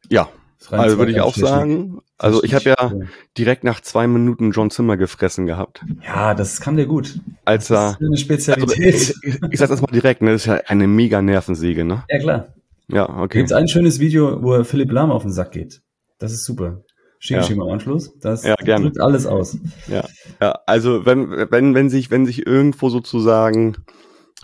[0.09, 0.29] Ja,
[0.71, 2.01] also würde ich auch sagen.
[2.17, 2.91] Also ich habe ja
[3.37, 5.85] direkt nach zwei Minuten John Zimmer gefressen gehabt.
[6.03, 7.19] Ja, das kann der gut.
[7.45, 8.93] Als das ist eine Spezialität.
[8.93, 10.31] Also ich, ich, ich sag das mal direkt, ne?
[10.31, 12.03] Das ist ja eine mega Nervensäge, ne?
[12.09, 12.47] Ja, klar.
[12.89, 13.39] Ja, okay.
[13.39, 15.81] Gibt ein schönes Video, wo Philipp Lahm auf den Sack geht.
[16.19, 16.83] Das ist super.
[17.19, 17.45] Schicke ja.
[17.45, 18.17] ich im Anschluss.
[18.19, 19.57] Das ja, drückt alles aus.
[19.87, 20.03] Ja,
[20.41, 23.75] ja, also wenn, wenn, wenn sich, wenn sich irgendwo sozusagen,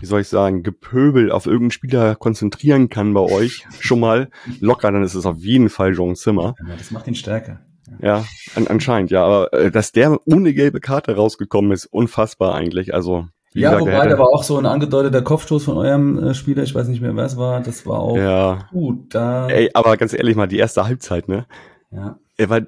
[0.00, 4.28] wie soll ich sagen, Gepöbel auf irgendeinen Spieler konzentrieren kann bei euch, schon mal
[4.60, 6.54] locker, dann ist es auf jeden Fall John Zimmer.
[6.66, 7.60] Ja, das macht ihn stärker.
[8.00, 8.24] Ja,
[8.56, 9.24] an, anscheinend, ja.
[9.24, 12.92] Aber äh, dass der ohne gelbe Karte rausgekommen ist, unfassbar eigentlich.
[12.92, 16.34] Also wie ja, gesagt, wobei, da war auch so ein angedeuteter Kopfstoß von eurem äh,
[16.34, 18.68] Spieler, ich weiß nicht mehr, wer es war, das war auch ja.
[18.72, 19.14] gut.
[19.14, 21.46] Da Ey, aber ganz ehrlich mal, die erste Halbzeit, ne?
[21.92, 22.62] Ja er war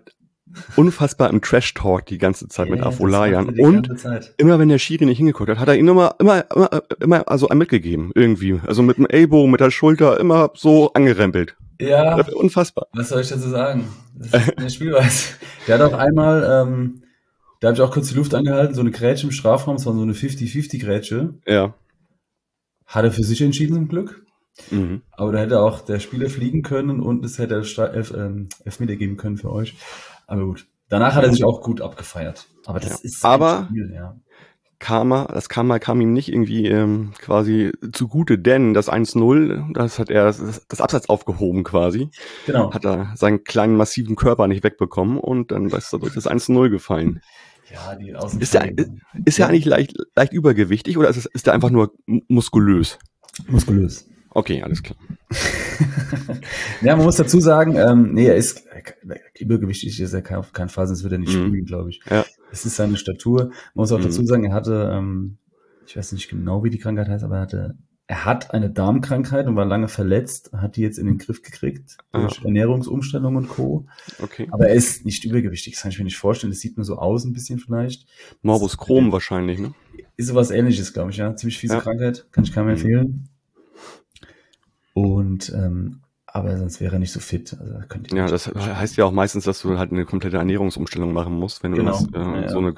[0.76, 3.58] unfassbar im Trash-Talk die ganze Zeit ja, mit Afolayan.
[3.58, 3.88] Und
[4.36, 7.48] immer wenn der Schiri nicht hingeguckt hat, hat er ihn immer, immer, immer, immer also
[7.48, 8.60] mitgegeben, irgendwie.
[8.66, 11.56] Also mit dem Ellbogen, mit der Schulter, immer so angerempelt.
[11.80, 12.16] Ja.
[12.34, 12.86] Unfassbar.
[12.92, 13.88] Was soll ich dazu sagen?
[14.14, 15.34] Das ist eine Spielweise.
[15.66, 17.02] der hat auch einmal, ähm,
[17.60, 19.94] da habe ich auch kurz die Luft angehalten, so eine Grätsche im Strafraum, es war
[19.94, 21.34] so eine 50-50-Grätsche.
[21.46, 21.74] Ja.
[22.86, 24.25] Hat er für sich entschieden zum Glück.
[24.70, 25.02] Mhm.
[25.12, 29.16] Aber da hätte auch der Spieler fliegen können und es hätte Elf, ähm, Elfmeter geben
[29.16, 29.76] können für euch.
[30.26, 30.66] Aber gut.
[30.88, 32.46] Danach hat er sich auch gut abgefeiert.
[32.64, 32.98] Aber das ja.
[33.02, 34.16] ist Aber Spiel, ja.
[34.78, 40.10] Karma, das Karma kam ihm nicht irgendwie ähm, quasi zugute, denn das 1-0, das hat
[40.10, 42.10] er das, das Absatz aufgehoben quasi.
[42.44, 42.72] Genau.
[42.72, 46.68] Hat er seinen kleinen massiven Körper nicht wegbekommen und dann ist er durch das 1-0
[46.68, 47.20] gefallen.
[47.72, 48.70] Ja, die Außen ist er,
[49.24, 51.92] ist er eigentlich leicht, leicht übergewichtig oder ist, es, ist er einfach nur
[52.28, 52.98] muskulös?
[53.48, 54.06] Muskulös.
[54.36, 54.98] Okay, alles klar.
[56.82, 58.64] ja, man muss dazu sagen, ähm, nee, er ist
[59.38, 61.48] übergewichtig ist er kein, auf keinen Fall, sonst würde er nicht mhm.
[61.48, 62.00] spielen, glaube ich.
[62.10, 62.24] Ja.
[62.52, 63.46] Es ist seine Statur.
[63.46, 64.04] Man muss auch mhm.
[64.04, 65.38] dazu sagen, er hatte ähm,
[65.86, 69.46] ich weiß nicht genau, wie die Krankheit heißt, aber er hatte, er hat eine Darmkrankheit
[69.46, 72.44] und war lange verletzt, hat die jetzt in den Griff gekriegt durch Ah.
[72.44, 73.86] Ernährungsumstellung und Co.
[74.22, 74.48] Okay.
[74.50, 76.52] Aber er ist nicht übergewichtig, das kann ich mir nicht vorstellen.
[76.52, 78.06] Das sieht nur so aus ein bisschen vielleicht.
[78.42, 79.74] Morbus Crohn wahrscheinlich, ne?
[80.16, 81.34] Ist sowas ähnliches, glaube ich, ja.
[81.36, 81.80] Ziemlich fiese Ja.
[81.80, 83.24] Krankheit, kann ich keinem Mhm.
[84.96, 87.54] Und ähm, aber sonst wäre er nicht so fit.
[87.60, 88.78] Also könnte ich Ja, das vorstellen.
[88.78, 91.62] heißt ja auch meistens, dass du halt eine komplette Ernährungsumstellung machen musst.
[91.62, 91.92] Wenn du Genau.
[91.92, 92.48] das, äh, Ja, ja.
[92.48, 92.74] so eine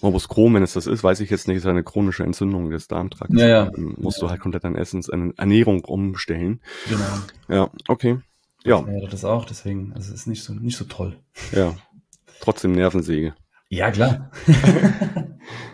[0.00, 2.86] Morbus Crohn, wenn es das ist, weiß ich jetzt nicht, ist eine chronische Entzündung des
[2.86, 3.34] Darmtrakts.
[3.36, 3.64] Ja, ja.
[3.66, 6.60] Dann musst du halt komplett dein Essens, eine Ernährung umstellen.
[6.88, 7.04] Genau.
[7.48, 8.18] Ja, okay.
[8.64, 11.16] Ja, Ja, das auch, deswegen, also es ist nicht so, nicht so toll.
[11.52, 11.74] ja.
[12.40, 13.34] Trotzdem Nervensäge.
[13.68, 14.30] Ja, klar.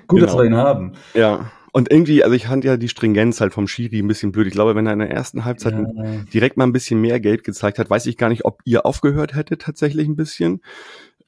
[0.06, 0.38] Gut, dass Genau.
[0.38, 0.92] wir ihn haben.
[1.14, 1.50] Ja.
[1.76, 4.46] Und irgendwie, also ich fand ja die Stringenz halt vom Schiri ein bisschen blöd.
[4.46, 5.84] Ich glaube, wenn er in der ersten Halbzeit Ja,
[6.32, 9.34] direkt mal ein bisschen mehr Gelb gezeigt hat, weiß ich gar nicht, ob ihr aufgehört
[9.34, 10.62] hättet tatsächlich ein bisschen.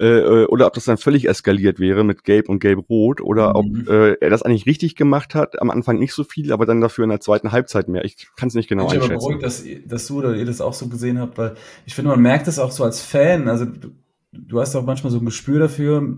[0.01, 3.55] Äh, äh, oder ob das dann völlig eskaliert wäre mit Gelb und Gelb-Rot oder Mhm.
[3.57, 6.81] ob äh, er das eigentlich richtig gemacht hat, am Anfang nicht so viel, aber dann
[6.81, 8.07] dafür in der zweiten Halbzeit mehr.
[8.07, 9.27] Ich kann es nicht genau ich bin aber einschätzen.
[9.27, 12.23] beruhigt, dass, dass du oder ihr das auch so gesehen habt, weil ich finde, man
[12.23, 13.49] merkt das auch so als Fan.
[13.49, 13.91] Also du,
[14.33, 16.17] du hast auch manchmal so ein Gespür dafür,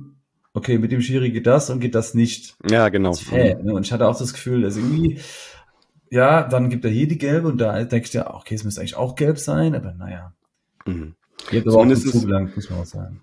[0.55, 2.55] okay, mit dem Schiri geht das und geht das nicht.
[2.69, 3.13] Ja, genau.
[3.15, 3.65] Fan.
[3.65, 3.73] Ne?
[3.75, 5.21] Und ich hatte auch das Gefühl, dass irgendwie,
[6.11, 8.81] ja, dann gibt er hier die gelbe und da denke ich dir, okay, es müsste
[8.81, 10.33] eigentlich auch gelb sein, aber naja.
[10.87, 11.15] Mhm.
[11.47, 13.23] Habt aber auch Zumindest- zugelangt, muss man auch sagen.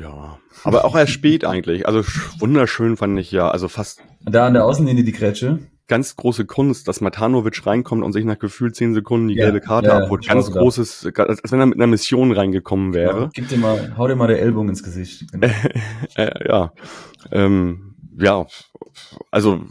[0.00, 1.86] Ja, aber auch erst spät eigentlich.
[1.88, 5.58] Also sch- wunderschön fand ich ja, also fast da an der Außenlinie die Grätsche.
[5.88, 9.60] Ganz große Kunst, dass Matanovic reinkommt und sich nach gefühlt zehn Sekunden die Ja, gelbe
[9.60, 10.26] Karte ja, ja, abholt.
[10.26, 13.30] Ganz großes, als wenn er mit einer Mission reingekommen wäre.
[13.32, 15.30] Gib dir mal, hau dir mal der Ellbogen ins Gesicht.
[15.32, 15.48] Genau.
[16.48, 16.72] Ja,
[17.32, 18.46] ähm, ja,
[19.30, 19.62] also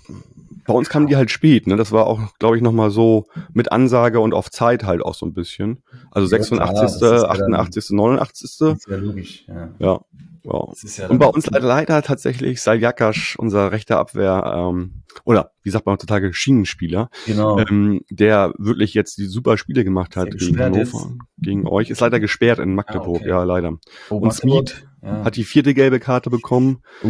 [0.67, 1.75] bei uns kamen die halt spät, ne?
[1.75, 5.25] Das war auch, glaube ich, nochmal so mit Ansage und auf Zeit halt auch so
[5.25, 5.83] ein bisschen.
[6.11, 8.57] Also Ja, klar, 86., das ist ja dann- 88., 89.
[8.59, 9.69] Das ist ja logisch, ja.
[9.79, 9.99] Ja,
[10.45, 11.03] ja.
[11.03, 15.85] Ja Und bei uns leider, leider tatsächlich Saljakas, unser rechter Abwehr, ähm, oder wie sagt
[15.85, 17.59] man heutzutage, Schienenspieler, Genau.
[17.59, 22.19] ähm, der wirklich jetzt die super Spiele gemacht hat gegen Hannover, gegen euch, ist leider
[22.19, 23.29] gesperrt in Magdeburg, Ah, okay.
[23.29, 23.77] ja leider.
[24.09, 25.23] Oh, und Smith ja.
[25.23, 26.81] Hat die vierte gelbe Karte bekommen.
[27.03, 27.09] oh,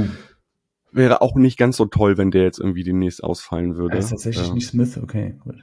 [0.91, 3.93] Wäre auch nicht ganz so toll, wenn der jetzt irgendwie demnächst ausfallen würde.
[3.95, 4.53] er ist tatsächlich ja.
[4.53, 5.55] nicht Smith, okay, gut.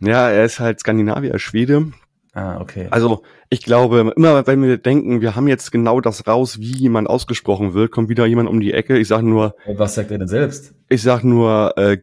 [0.00, 1.92] ja, er ist halt Skandinavier, Schwede.
[2.34, 2.88] Ah, okay.
[2.90, 7.08] Also ich glaube, immer wenn wir denken, wir haben jetzt genau das raus, wie jemand
[7.08, 8.98] ausgesprochen wird, kommt wieder jemand um die Ecke.
[8.98, 10.74] Ich sag nur, Was sagt er denn selbst?
[10.88, 11.98] ich sag nur, äh,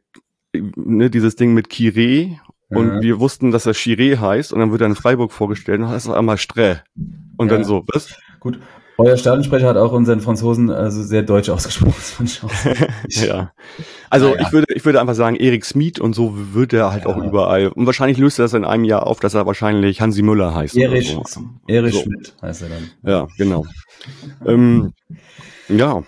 [0.54, 2.38] ne, dieses Ding mit Kire.
[2.70, 3.02] Und Ja.
[3.02, 4.54] wir wussten, dass er Chiré heißt.
[4.54, 6.78] Und dann wird er in Freiburg vorgestellt und dann heißt er einmal Strä.
[7.36, 7.58] Und Ja.
[7.58, 8.16] dann so, was?
[8.40, 8.60] Gut.
[8.98, 12.28] Euer Stadionsprecher hat auch unseren Franzosen also sehr deutsch ausgesprochen.
[13.10, 13.52] Ja.
[14.10, 14.42] Also Naja.
[14.46, 17.10] ich würde, ich würde einfach sagen, Erik Smith und so wird er halt Ja.
[17.10, 17.70] auch überall.
[17.70, 20.76] Und wahrscheinlich löst er das in einem Jahr auf, dass er wahrscheinlich Hansi Müller heißt.
[20.78, 21.42] Erich, so.
[21.68, 22.02] Erich So.
[22.04, 22.90] Schmidt heißt er dann.
[23.04, 23.66] Ja, genau.
[24.46, 24.94] ähm,
[25.70, 26.04] ja,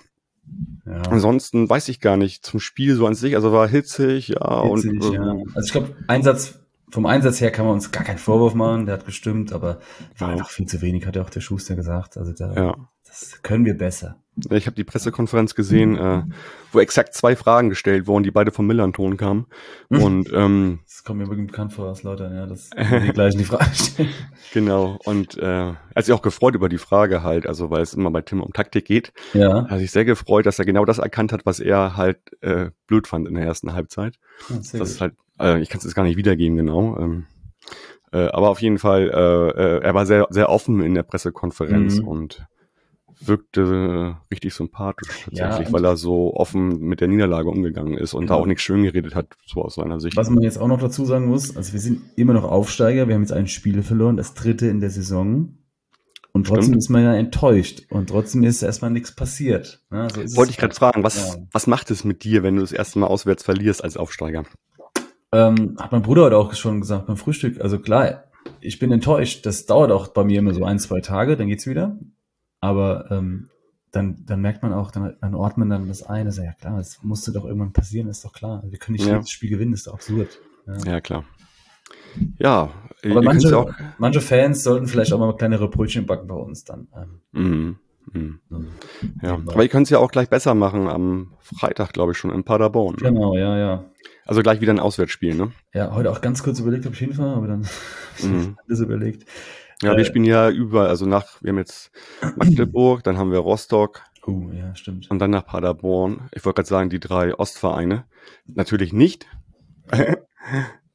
[0.85, 1.01] Ja.
[1.09, 3.35] ansonsten weiß ich gar nicht zum Spiel so an sich.
[3.35, 4.63] Also war hitzig, ja.
[4.71, 5.31] Witzig, und, ja.
[5.31, 6.59] ähm, Also ich glaube, Einsatz,
[6.93, 9.79] vom Einsatz her kann man uns gar keinen Vorwurf machen, der hat gestimmt, aber
[10.17, 12.17] war einfach viel zu wenig, hat ja auch der Schuster gesagt.
[12.17, 12.75] Also da, ja.
[13.07, 14.17] das können wir besser.
[14.57, 16.23] Ich habe die Pressekonferenz gesehen, äh,
[16.71, 19.45] wo exakt zwei Fragen gestellt wurden, die beide vom Millanton kamen.
[19.91, 20.03] Hm.
[20.03, 23.43] Und ähm, Das kommt mir wirklich bekannt vor aus Lautern, ja, dass die gleichen die
[23.43, 24.09] Frage stellen.
[24.53, 27.93] genau, und äh, er hat sich auch gefreut über die Frage halt, also weil es
[27.93, 29.13] immer bei Tim um Taktik geht.
[29.33, 29.59] Ja.
[29.65, 32.71] Er hat sich sehr gefreut, dass er genau das erkannt hat, was er halt äh,
[32.87, 34.15] blöd fand in der ersten Halbzeit.
[34.49, 36.97] Ja, sehr das ist halt, äh, ich kann es jetzt gar nicht wiedergeben genau.
[36.99, 37.25] Ähm,
[38.11, 41.99] äh, aber auf jeden Fall, äh, äh, er war sehr, sehr offen in der Pressekonferenz
[41.99, 42.07] Mhm.
[42.07, 42.45] und
[43.27, 47.97] wirkte äh, richtig sympathisch Ja, tatsächlich, und- weil er so offen mit der Niederlage umgegangen
[47.97, 48.43] ist und da Genau.
[48.43, 50.15] auch nichts schön geredet hat, so aus seiner Sicht.
[50.17, 53.15] Was man jetzt auch noch dazu sagen muss, also wir sind immer noch Aufsteiger, wir
[53.15, 55.57] haben jetzt ein Spiel verloren, das dritte in der Saison.
[56.35, 56.77] Und trotzdem Stimmt.
[56.77, 57.83] ist man ja enttäuscht.
[57.91, 59.83] Und trotzdem ist erstmal nichts passiert.
[59.91, 61.41] Ja, so ist es Wollte ich gerade fragen, was, Ja.
[61.51, 64.43] was macht es mit dir, wenn du das erste Mal auswärts verlierst als Aufsteiger?
[65.31, 67.61] Ähm, hat mein Bruder heute auch schon gesagt beim Frühstück.
[67.61, 68.23] Also klar,
[68.61, 69.45] ich bin enttäuscht.
[69.45, 71.97] Das dauert auch bei mir immer so ein, zwei Tage, dann geht's wieder.
[72.63, 73.49] Aber ähm,
[73.91, 76.27] dann, dann merkt man auch, dann, dann ordnet man dann das ein.
[76.27, 78.63] Also, ja klar, es musste doch irgendwann passieren, ist doch klar.
[78.65, 79.15] Wir können nicht Ja.
[79.15, 80.39] jedes Spiel gewinnen, ist doch absurd.
[80.65, 80.93] Ja.
[80.93, 81.25] Ja, klar.
[82.37, 82.69] Ja,
[83.03, 83.69] Aber manche, auch.
[83.97, 86.87] manche Fans sollten vielleicht auch mal kleinere Brötchen backen bei uns dann.
[86.95, 87.75] Ähm, Mhm,
[88.13, 88.39] mhm.
[88.49, 88.63] so.
[89.21, 92.31] Ja, aber ihr könnt es ja auch gleich besser machen am Freitag, glaube ich, schon
[92.31, 92.95] in Paderborn.
[92.95, 93.85] Genau, ja, ja.
[94.25, 95.51] Also gleich wieder ein Auswärtsspiel, ne?
[95.73, 97.67] Ja, heute auch ganz kurz überlegt, ob ich hinfahre, aber dann
[98.23, 98.57] Mhm.
[98.65, 99.25] alles überlegt.
[99.83, 101.91] Ja, Äh, wir spielen ja überall, also nach, wir haben jetzt
[102.35, 105.11] Magdeburg, dann haben wir Rostock Oh, ja, stimmt.
[105.11, 106.29] und dann nach Paderborn.
[106.31, 108.05] Ich wollte gerade sagen, die drei Ostvereine.
[108.45, 109.27] Natürlich nicht.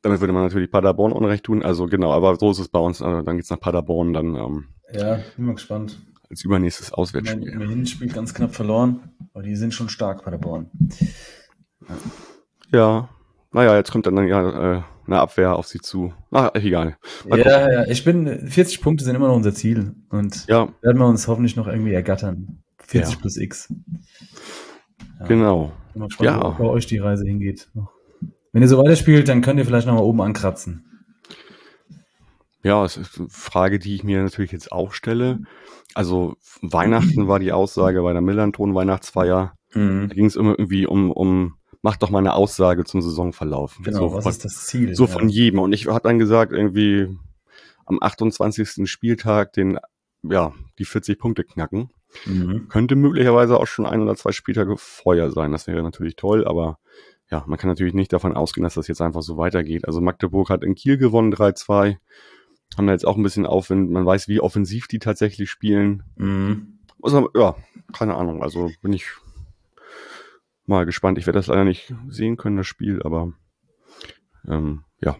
[0.02, 1.62] Damit würde man natürlich Paderborn Unrecht tun.
[1.62, 3.02] Also genau, aber so ist es bei uns.
[3.02, 5.98] Also dann geht's nach Paderborn, dann ähm, Ja, bin mal gespannt.
[6.30, 7.54] als übernächstes Mein, Auswärtsspiel.
[7.58, 10.70] mein Hinspiel ganz knapp verloren, aber die sind schon stark, Paderborn.
[12.72, 13.08] Ja.
[13.52, 16.12] Naja, jetzt kommt dann ja äh, eine Abwehr auf sie zu.
[16.30, 16.96] Ach, egal.
[17.26, 17.72] Mal ja, gucken.
[17.72, 19.94] ja, ich bin, 40 Punkte sind immer noch unser Ziel.
[20.10, 20.68] Und ja.
[20.82, 22.62] werden wir uns hoffentlich noch irgendwie ergattern.
[22.86, 23.20] 40 ja.
[23.20, 23.72] plus X.
[25.20, 25.26] Ja.
[25.26, 25.72] Genau.
[25.94, 26.58] Mal spannend, ja.
[26.58, 27.70] wo bei euch die Reise hingeht.
[28.52, 30.84] Wenn ihr so weiterspielt, dann könnt ihr vielleicht noch mal oben ankratzen.
[32.62, 35.40] Ja, es ist eine Frage, die ich mir natürlich jetzt auch stelle.
[35.94, 39.54] Also Weihnachten war die Aussage bei der Millanton Weihnachtsfeier.
[39.74, 40.08] Mhm.
[40.08, 43.78] Da ging es immer irgendwie um, um mach doch mal eine Aussage zum Saisonverlauf.
[43.82, 44.94] Genau, so was von, ist das Ziel?
[44.94, 45.10] So ja.
[45.10, 45.60] von jedem.
[45.60, 47.08] Und ich habe dann gesagt, irgendwie
[47.86, 48.88] am 28.
[48.90, 49.78] Spieltag den,
[50.22, 51.90] ja, die 40 Punkte knacken.
[52.24, 52.68] Mhm.
[52.68, 55.52] Könnte möglicherweise auch schon ein oder zwei Spieltage vorher sein.
[55.52, 56.78] Das wäre natürlich toll, aber
[57.30, 59.86] ja, man kann natürlich nicht davon ausgehen, dass das jetzt einfach so weitergeht.
[59.86, 61.96] Also Magdeburg hat in Kiel gewonnen 3-2.
[62.76, 63.90] Haben da jetzt auch ein bisschen Aufwind.
[63.90, 66.04] Man weiß, wie offensiv die tatsächlich spielen.
[66.16, 66.78] Mhm.
[67.02, 67.56] Also, ja,
[67.92, 68.42] keine Ahnung.
[68.42, 69.06] Also bin ich
[70.68, 71.18] mal gespannt.
[71.18, 73.32] Ich werde das leider nicht sehen können, das Spiel, aber
[74.46, 75.16] ähm, ja.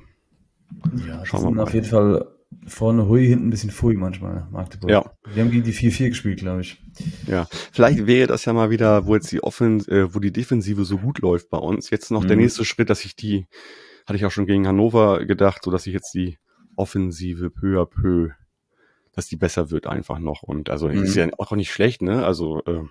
[1.06, 1.62] Ja, Schauen wir mal.
[1.62, 2.26] auf jeden Fall
[2.66, 4.90] vorne hui, hinten ein bisschen fui manchmal, Magdeburg.
[4.90, 5.12] Ja.
[5.32, 6.82] Wir haben gegen die 4-4 gespielt, glaube ich.
[7.26, 10.84] Ja, vielleicht wäre das ja mal wieder, wo jetzt die Offen äh, wo die Defensive
[10.84, 11.90] so gut läuft bei uns.
[11.90, 12.28] Jetzt noch mhm.
[12.28, 13.46] der nächste Schritt, dass ich die,
[14.06, 16.38] hatte ich auch schon gegen Hannover gedacht, so dass ich jetzt die
[16.76, 18.30] Offensive peu à peu,
[19.12, 20.42] dass die besser wird einfach noch.
[20.42, 21.02] Und also mhm.
[21.02, 22.24] ist ja auch nicht schlecht, ne?
[22.24, 22.82] Also äh,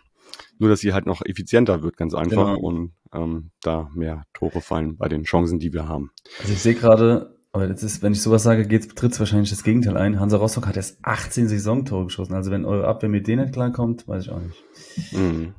[0.59, 2.55] nur, dass sie halt noch effizienter wird, ganz einfach.
[2.55, 2.59] Genau.
[2.59, 6.11] Und ähm, da mehr Tore fallen bei den Chancen, die wir haben.
[6.41, 9.97] Also ich sehe gerade, aber das ist, wenn ich sowas sage, tritt wahrscheinlich das Gegenteil
[9.97, 10.19] ein.
[10.19, 12.33] Hansa Rostock hat erst 18 Saisontore geschossen.
[12.33, 15.13] Also wenn eure Abwehr mit denen nicht klarkommt, weiß ich auch nicht.
[15.13, 15.53] Mhm.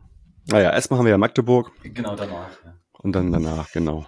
[0.47, 1.73] Naja, erstmal haben wir ja Magdeburg.
[1.83, 2.51] Genau, danach.
[2.65, 2.75] Ja.
[3.01, 4.07] Und dann danach, genau.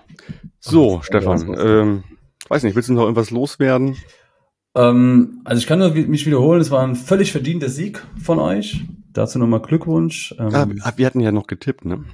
[0.58, 2.04] So, Ach, Stefan, ähm,
[2.48, 3.96] weiß nicht, willst du noch irgendwas loswerden?
[4.74, 8.84] Ähm, also ich kann nur mich wiederholen, es war ein völlig verdienter Sieg von euch.
[9.12, 10.34] Dazu nochmal Glückwunsch.
[10.38, 12.04] Ähm, ah, wir hatten ja noch getippt, ne?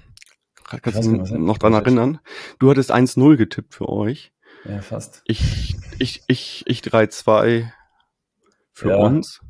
[0.64, 2.18] Kannst du dich noch dran erinnern?
[2.59, 4.32] Du hattest 1-0 getippt für euch.
[4.64, 5.22] Ja, fast.
[5.26, 7.70] Ich, ich, ich, ich 3-2
[8.72, 8.96] für ja.
[8.96, 9.40] uns.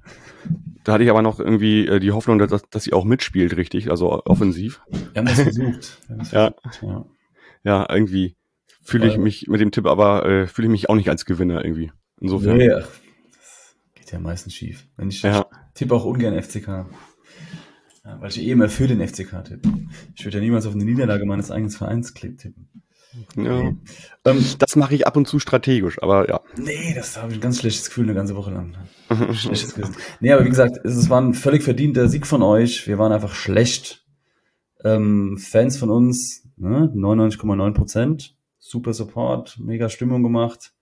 [0.85, 3.91] Da hatte ich aber noch irgendwie äh, die Hoffnung, dass, dass sie auch mitspielt, richtig,
[3.91, 4.83] also offensiv.
[4.89, 6.03] Wir haben das versucht.
[6.09, 6.55] Das ja.
[6.63, 7.07] Versucht, ja.
[7.65, 8.37] ja, irgendwie
[8.83, 11.65] fühle ich mich mit dem Tipp, aber äh, fühle ich mich auch nicht als Gewinner
[11.65, 11.91] irgendwie.
[12.21, 12.59] Insofern.
[12.59, 12.89] Nee, das
[13.95, 14.87] geht ja meistens schief.
[14.97, 15.41] Wenn ich, ja.
[15.41, 16.87] ich tippe auch ungern FCK.
[18.07, 19.69] Ja, weil ich eh immer für den FCK tippe.
[20.15, 22.69] Ich würde ja niemals auf eine Niederlage meines eigenen Vereins tippen.
[23.35, 23.73] Ja.
[24.25, 26.41] Ähm, das mache ich ab und zu strategisch, aber ja.
[26.57, 28.77] Nee, das habe ich ein ganz schlechtes Gefühl eine ganze Woche lang.
[29.35, 29.97] schlechtes Gewissen.
[30.21, 32.87] Nee, aber wie gesagt, es war ein völlig verdienter Sieg von euch.
[32.87, 34.05] Wir waren einfach schlecht.
[34.85, 36.93] Ähm, Fans von uns, ne?
[36.95, 38.37] 99,9 Prozent.
[38.59, 40.75] Super Support, mega Stimmung gemacht.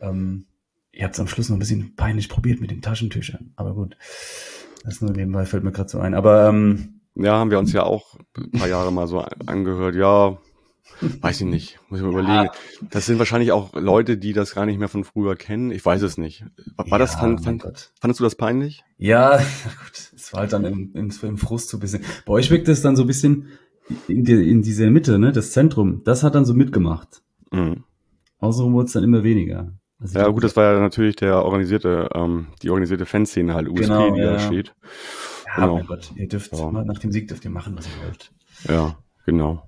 [0.00, 0.46] Ähm,
[0.92, 3.96] ihr habt es am Schluss noch ein bisschen peinlich probiert mit den Taschentüchern, aber gut.
[4.84, 6.14] Das nur nebenbei fällt mir gerade so ein.
[6.14, 9.94] Aber ähm, ja, haben wir uns ja auch ein paar Jahre mal so angehört.
[9.94, 10.38] Ja,
[11.20, 12.20] weiß ich nicht, muss ich mal ja.
[12.20, 12.54] überlegen.
[12.90, 15.70] Das sind wahrscheinlich auch Leute, die das gar nicht mehr von früher kennen.
[15.70, 16.44] Ich weiß es nicht.
[16.76, 18.84] War ja, das, fand, fand, fandest du das peinlich?
[18.96, 22.04] Ja, gut, es war halt dann im, im, im Frust so ein bisschen.
[22.24, 23.48] Bei euch wirkt es dann so ein bisschen
[24.08, 26.02] in, die, in dieser Mitte, ne, das Zentrum.
[26.04, 27.22] Das hat dann so mitgemacht.
[27.50, 27.84] Mhm.
[28.38, 29.72] Außerdem wurde es dann immer weniger.
[30.04, 33.84] Also ja, gut, das war ja natürlich der organisierte, ähm, die organisierte Fanszene halt, USP,
[33.84, 34.32] genau, die ja.
[34.32, 34.74] da steht.
[35.46, 35.76] Ja, genau.
[35.76, 36.70] mein Gott, ihr dürft ja.
[36.70, 38.30] nach dem Sieg dürft ihr machen, was ihr wollt.
[38.68, 39.66] Ja, genau.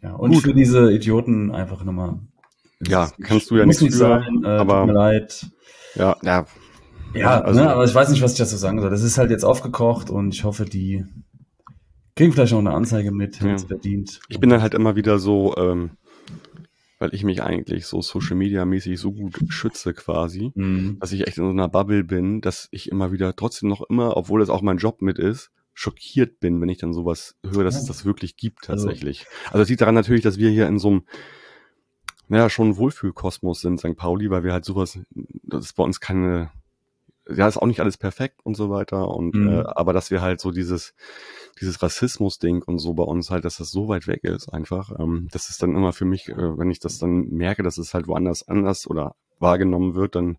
[0.00, 0.44] Ja, und gut.
[0.44, 2.20] für diese Idioten einfach nochmal.
[2.86, 5.46] Ja, kannst du ja nicht, nicht sein, äh, aber tut mir leid.
[5.96, 6.46] Ja, ja.
[7.12, 8.90] Ja, also, ne, aber ich weiß nicht, was ich dazu sagen soll.
[8.90, 11.04] Das ist halt jetzt aufgekocht und ich hoffe, die
[12.14, 13.58] kriegen vielleicht noch eine Anzeige mit, ja.
[13.58, 14.20] verdient.
[14.28, 15.90] Ich bin dann halt immer wieder so, ähm,
[17.02, 20.98] weil ich mich eigentlich so Social Media mäßig so gut schütze quasi, mhm.
[21.00, 24.16] dass ich echt in so einer Bubble bin, dass ich immer wieder trotzdem noch immer,
[24.16, 27.74] obwohl es auch mein Job mit ist, schockiert bin, wenn ich dann sowas höre, dass
[27.74, 27.80] ja.
[27.80, 29.26] es das wirklich gibt also tatsächlich.
[29.26, 31.02] Also, also es liegt daran natürlich, dass wir hier in so einem
[32.28, 33.96] naja, schon Wohlfühlkosmos sind, St.
[33.96, 35.00] Pauli, weil wir halt sowas,
[35.42, 36.52] das ist bei uns keine,
[37.28, 39.48] ja, ist auch nicht alles perfekt und so weiter und, mhm.
[39.48, 40.94] äh, aber dass wir halt so dieses,
[41.60, 44.90] dieses Rassismus-Ding und so bei uns halt, dass das so weit weg ist einfach.
[44.98, 47.94] Ähm, das ist dann immer für mich, äh, wenn ich das dann merke, dass es
[47.94, 50.38] halt woanders anders oder wahrgenommen wird, dann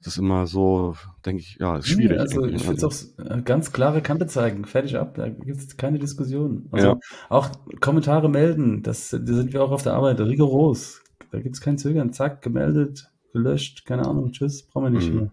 [0.00, 2.16] ist es immer so, denke ich, ja, ist schwierig.
[2.16, 5.58] Ja, also ich finde es auch äh, ganz klare Kante zeigen, fertig ab, da gibt
[5.58, 6.68] es keine Diskussion.
[6.70, 6.98] Also ja.
[7.28, 7.50] auch
[7.80, 11.02] Kommentare melden, das, da sind wir auch auf der Arbeit rigoros.
[11.30, 15.16] Da gibt es kein Zögern, zack, gemeldet, gelöscht, keine Ahnung, tschüss, brauchen wir nicht mhm.
[15.16, 15.32] mehr.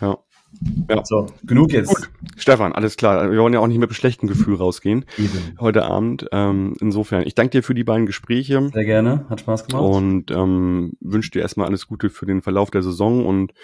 [0.00, 0.18] Ja.
[0.88, 1.04] Ja.
[1.04, 1.88] So, genug jetzt.
[1.88, 2.10] Gut.
[2.36, 3.30] Stefan, alles klar.
[3.30, 5.56] Wir wollen ja auch nicht mit einem schlechten Gefühl rausgehen Eben.
[5.58, 6.26] heute Abend.
[6.30, 8.70] Ähm, insofern, ich danke dir für die beiden Gespräche.
[8.72, 9.82] Sehr gerne, hat Spaß gemacht.
[9.82, 13.54] Und ähm, wünsche dir erstmal alles Gute für den Verlauf der Saison und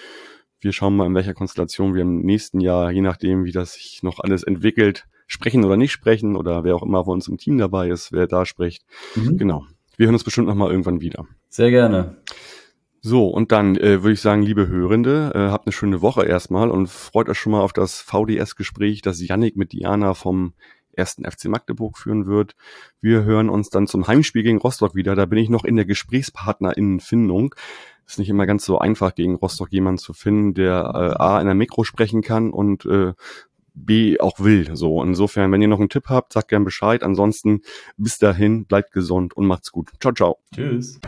[0.61, 4.03] wir schauen mal, in welcher Konstellation wir im nächsten Jahr, je nachdem, wie das sich
[4.03, 7.59] noch alles entwickelt, sprechen oder nicht sprechen oder wer auch immer von uns im Team
[7.59, 8.85] dabei ist, wer da spricht.
[9.15, 9.37] Mhm.
[9.37, 9.67] Genau.
[9.97, 11.27] Wir hören uns bestimmt nochmal irgendwann wieder.
[11.49, 12.17] Sehr gerne.
[13.09, 16.71] So, und dann äh, würde ich sagen, liebe Hörende, äh, habt eine schöne Woche erstmal
[16.71, 20.53] und freut euch schon mal auf das VDS-Gespräch, das Yannick mit Diana vom
[20.93, 22.55] ersten FC Magdeburg führen wird.
[23.01, 25.15] Wir hören uns dann zum Heimspiel gegen Rostock wieder.
[25.15, 27.55] Da bin ich noch in der Gesprächspartnerinnenfindung.
[28.07, 31.47] Ist nicht immer ganz so einfach, gegen Rostock jemanden zu finden, der äh, A in
[31.47, 33.15] der Mikro sprechen kann und äh,
[33.73, 34.77] B auch will.
[34.77, 37.03] So, insofern, wenn ihr noch einen Tipp habt, sagt gern Bescheid.
[37.03, 37.63] Ansonsten
[37.97, 39.93] bis dahin, bleibt gesund und macht's gut.
[39.99, 40.37] Ciao, ciao.
[40.55, 41.01] Tschüss.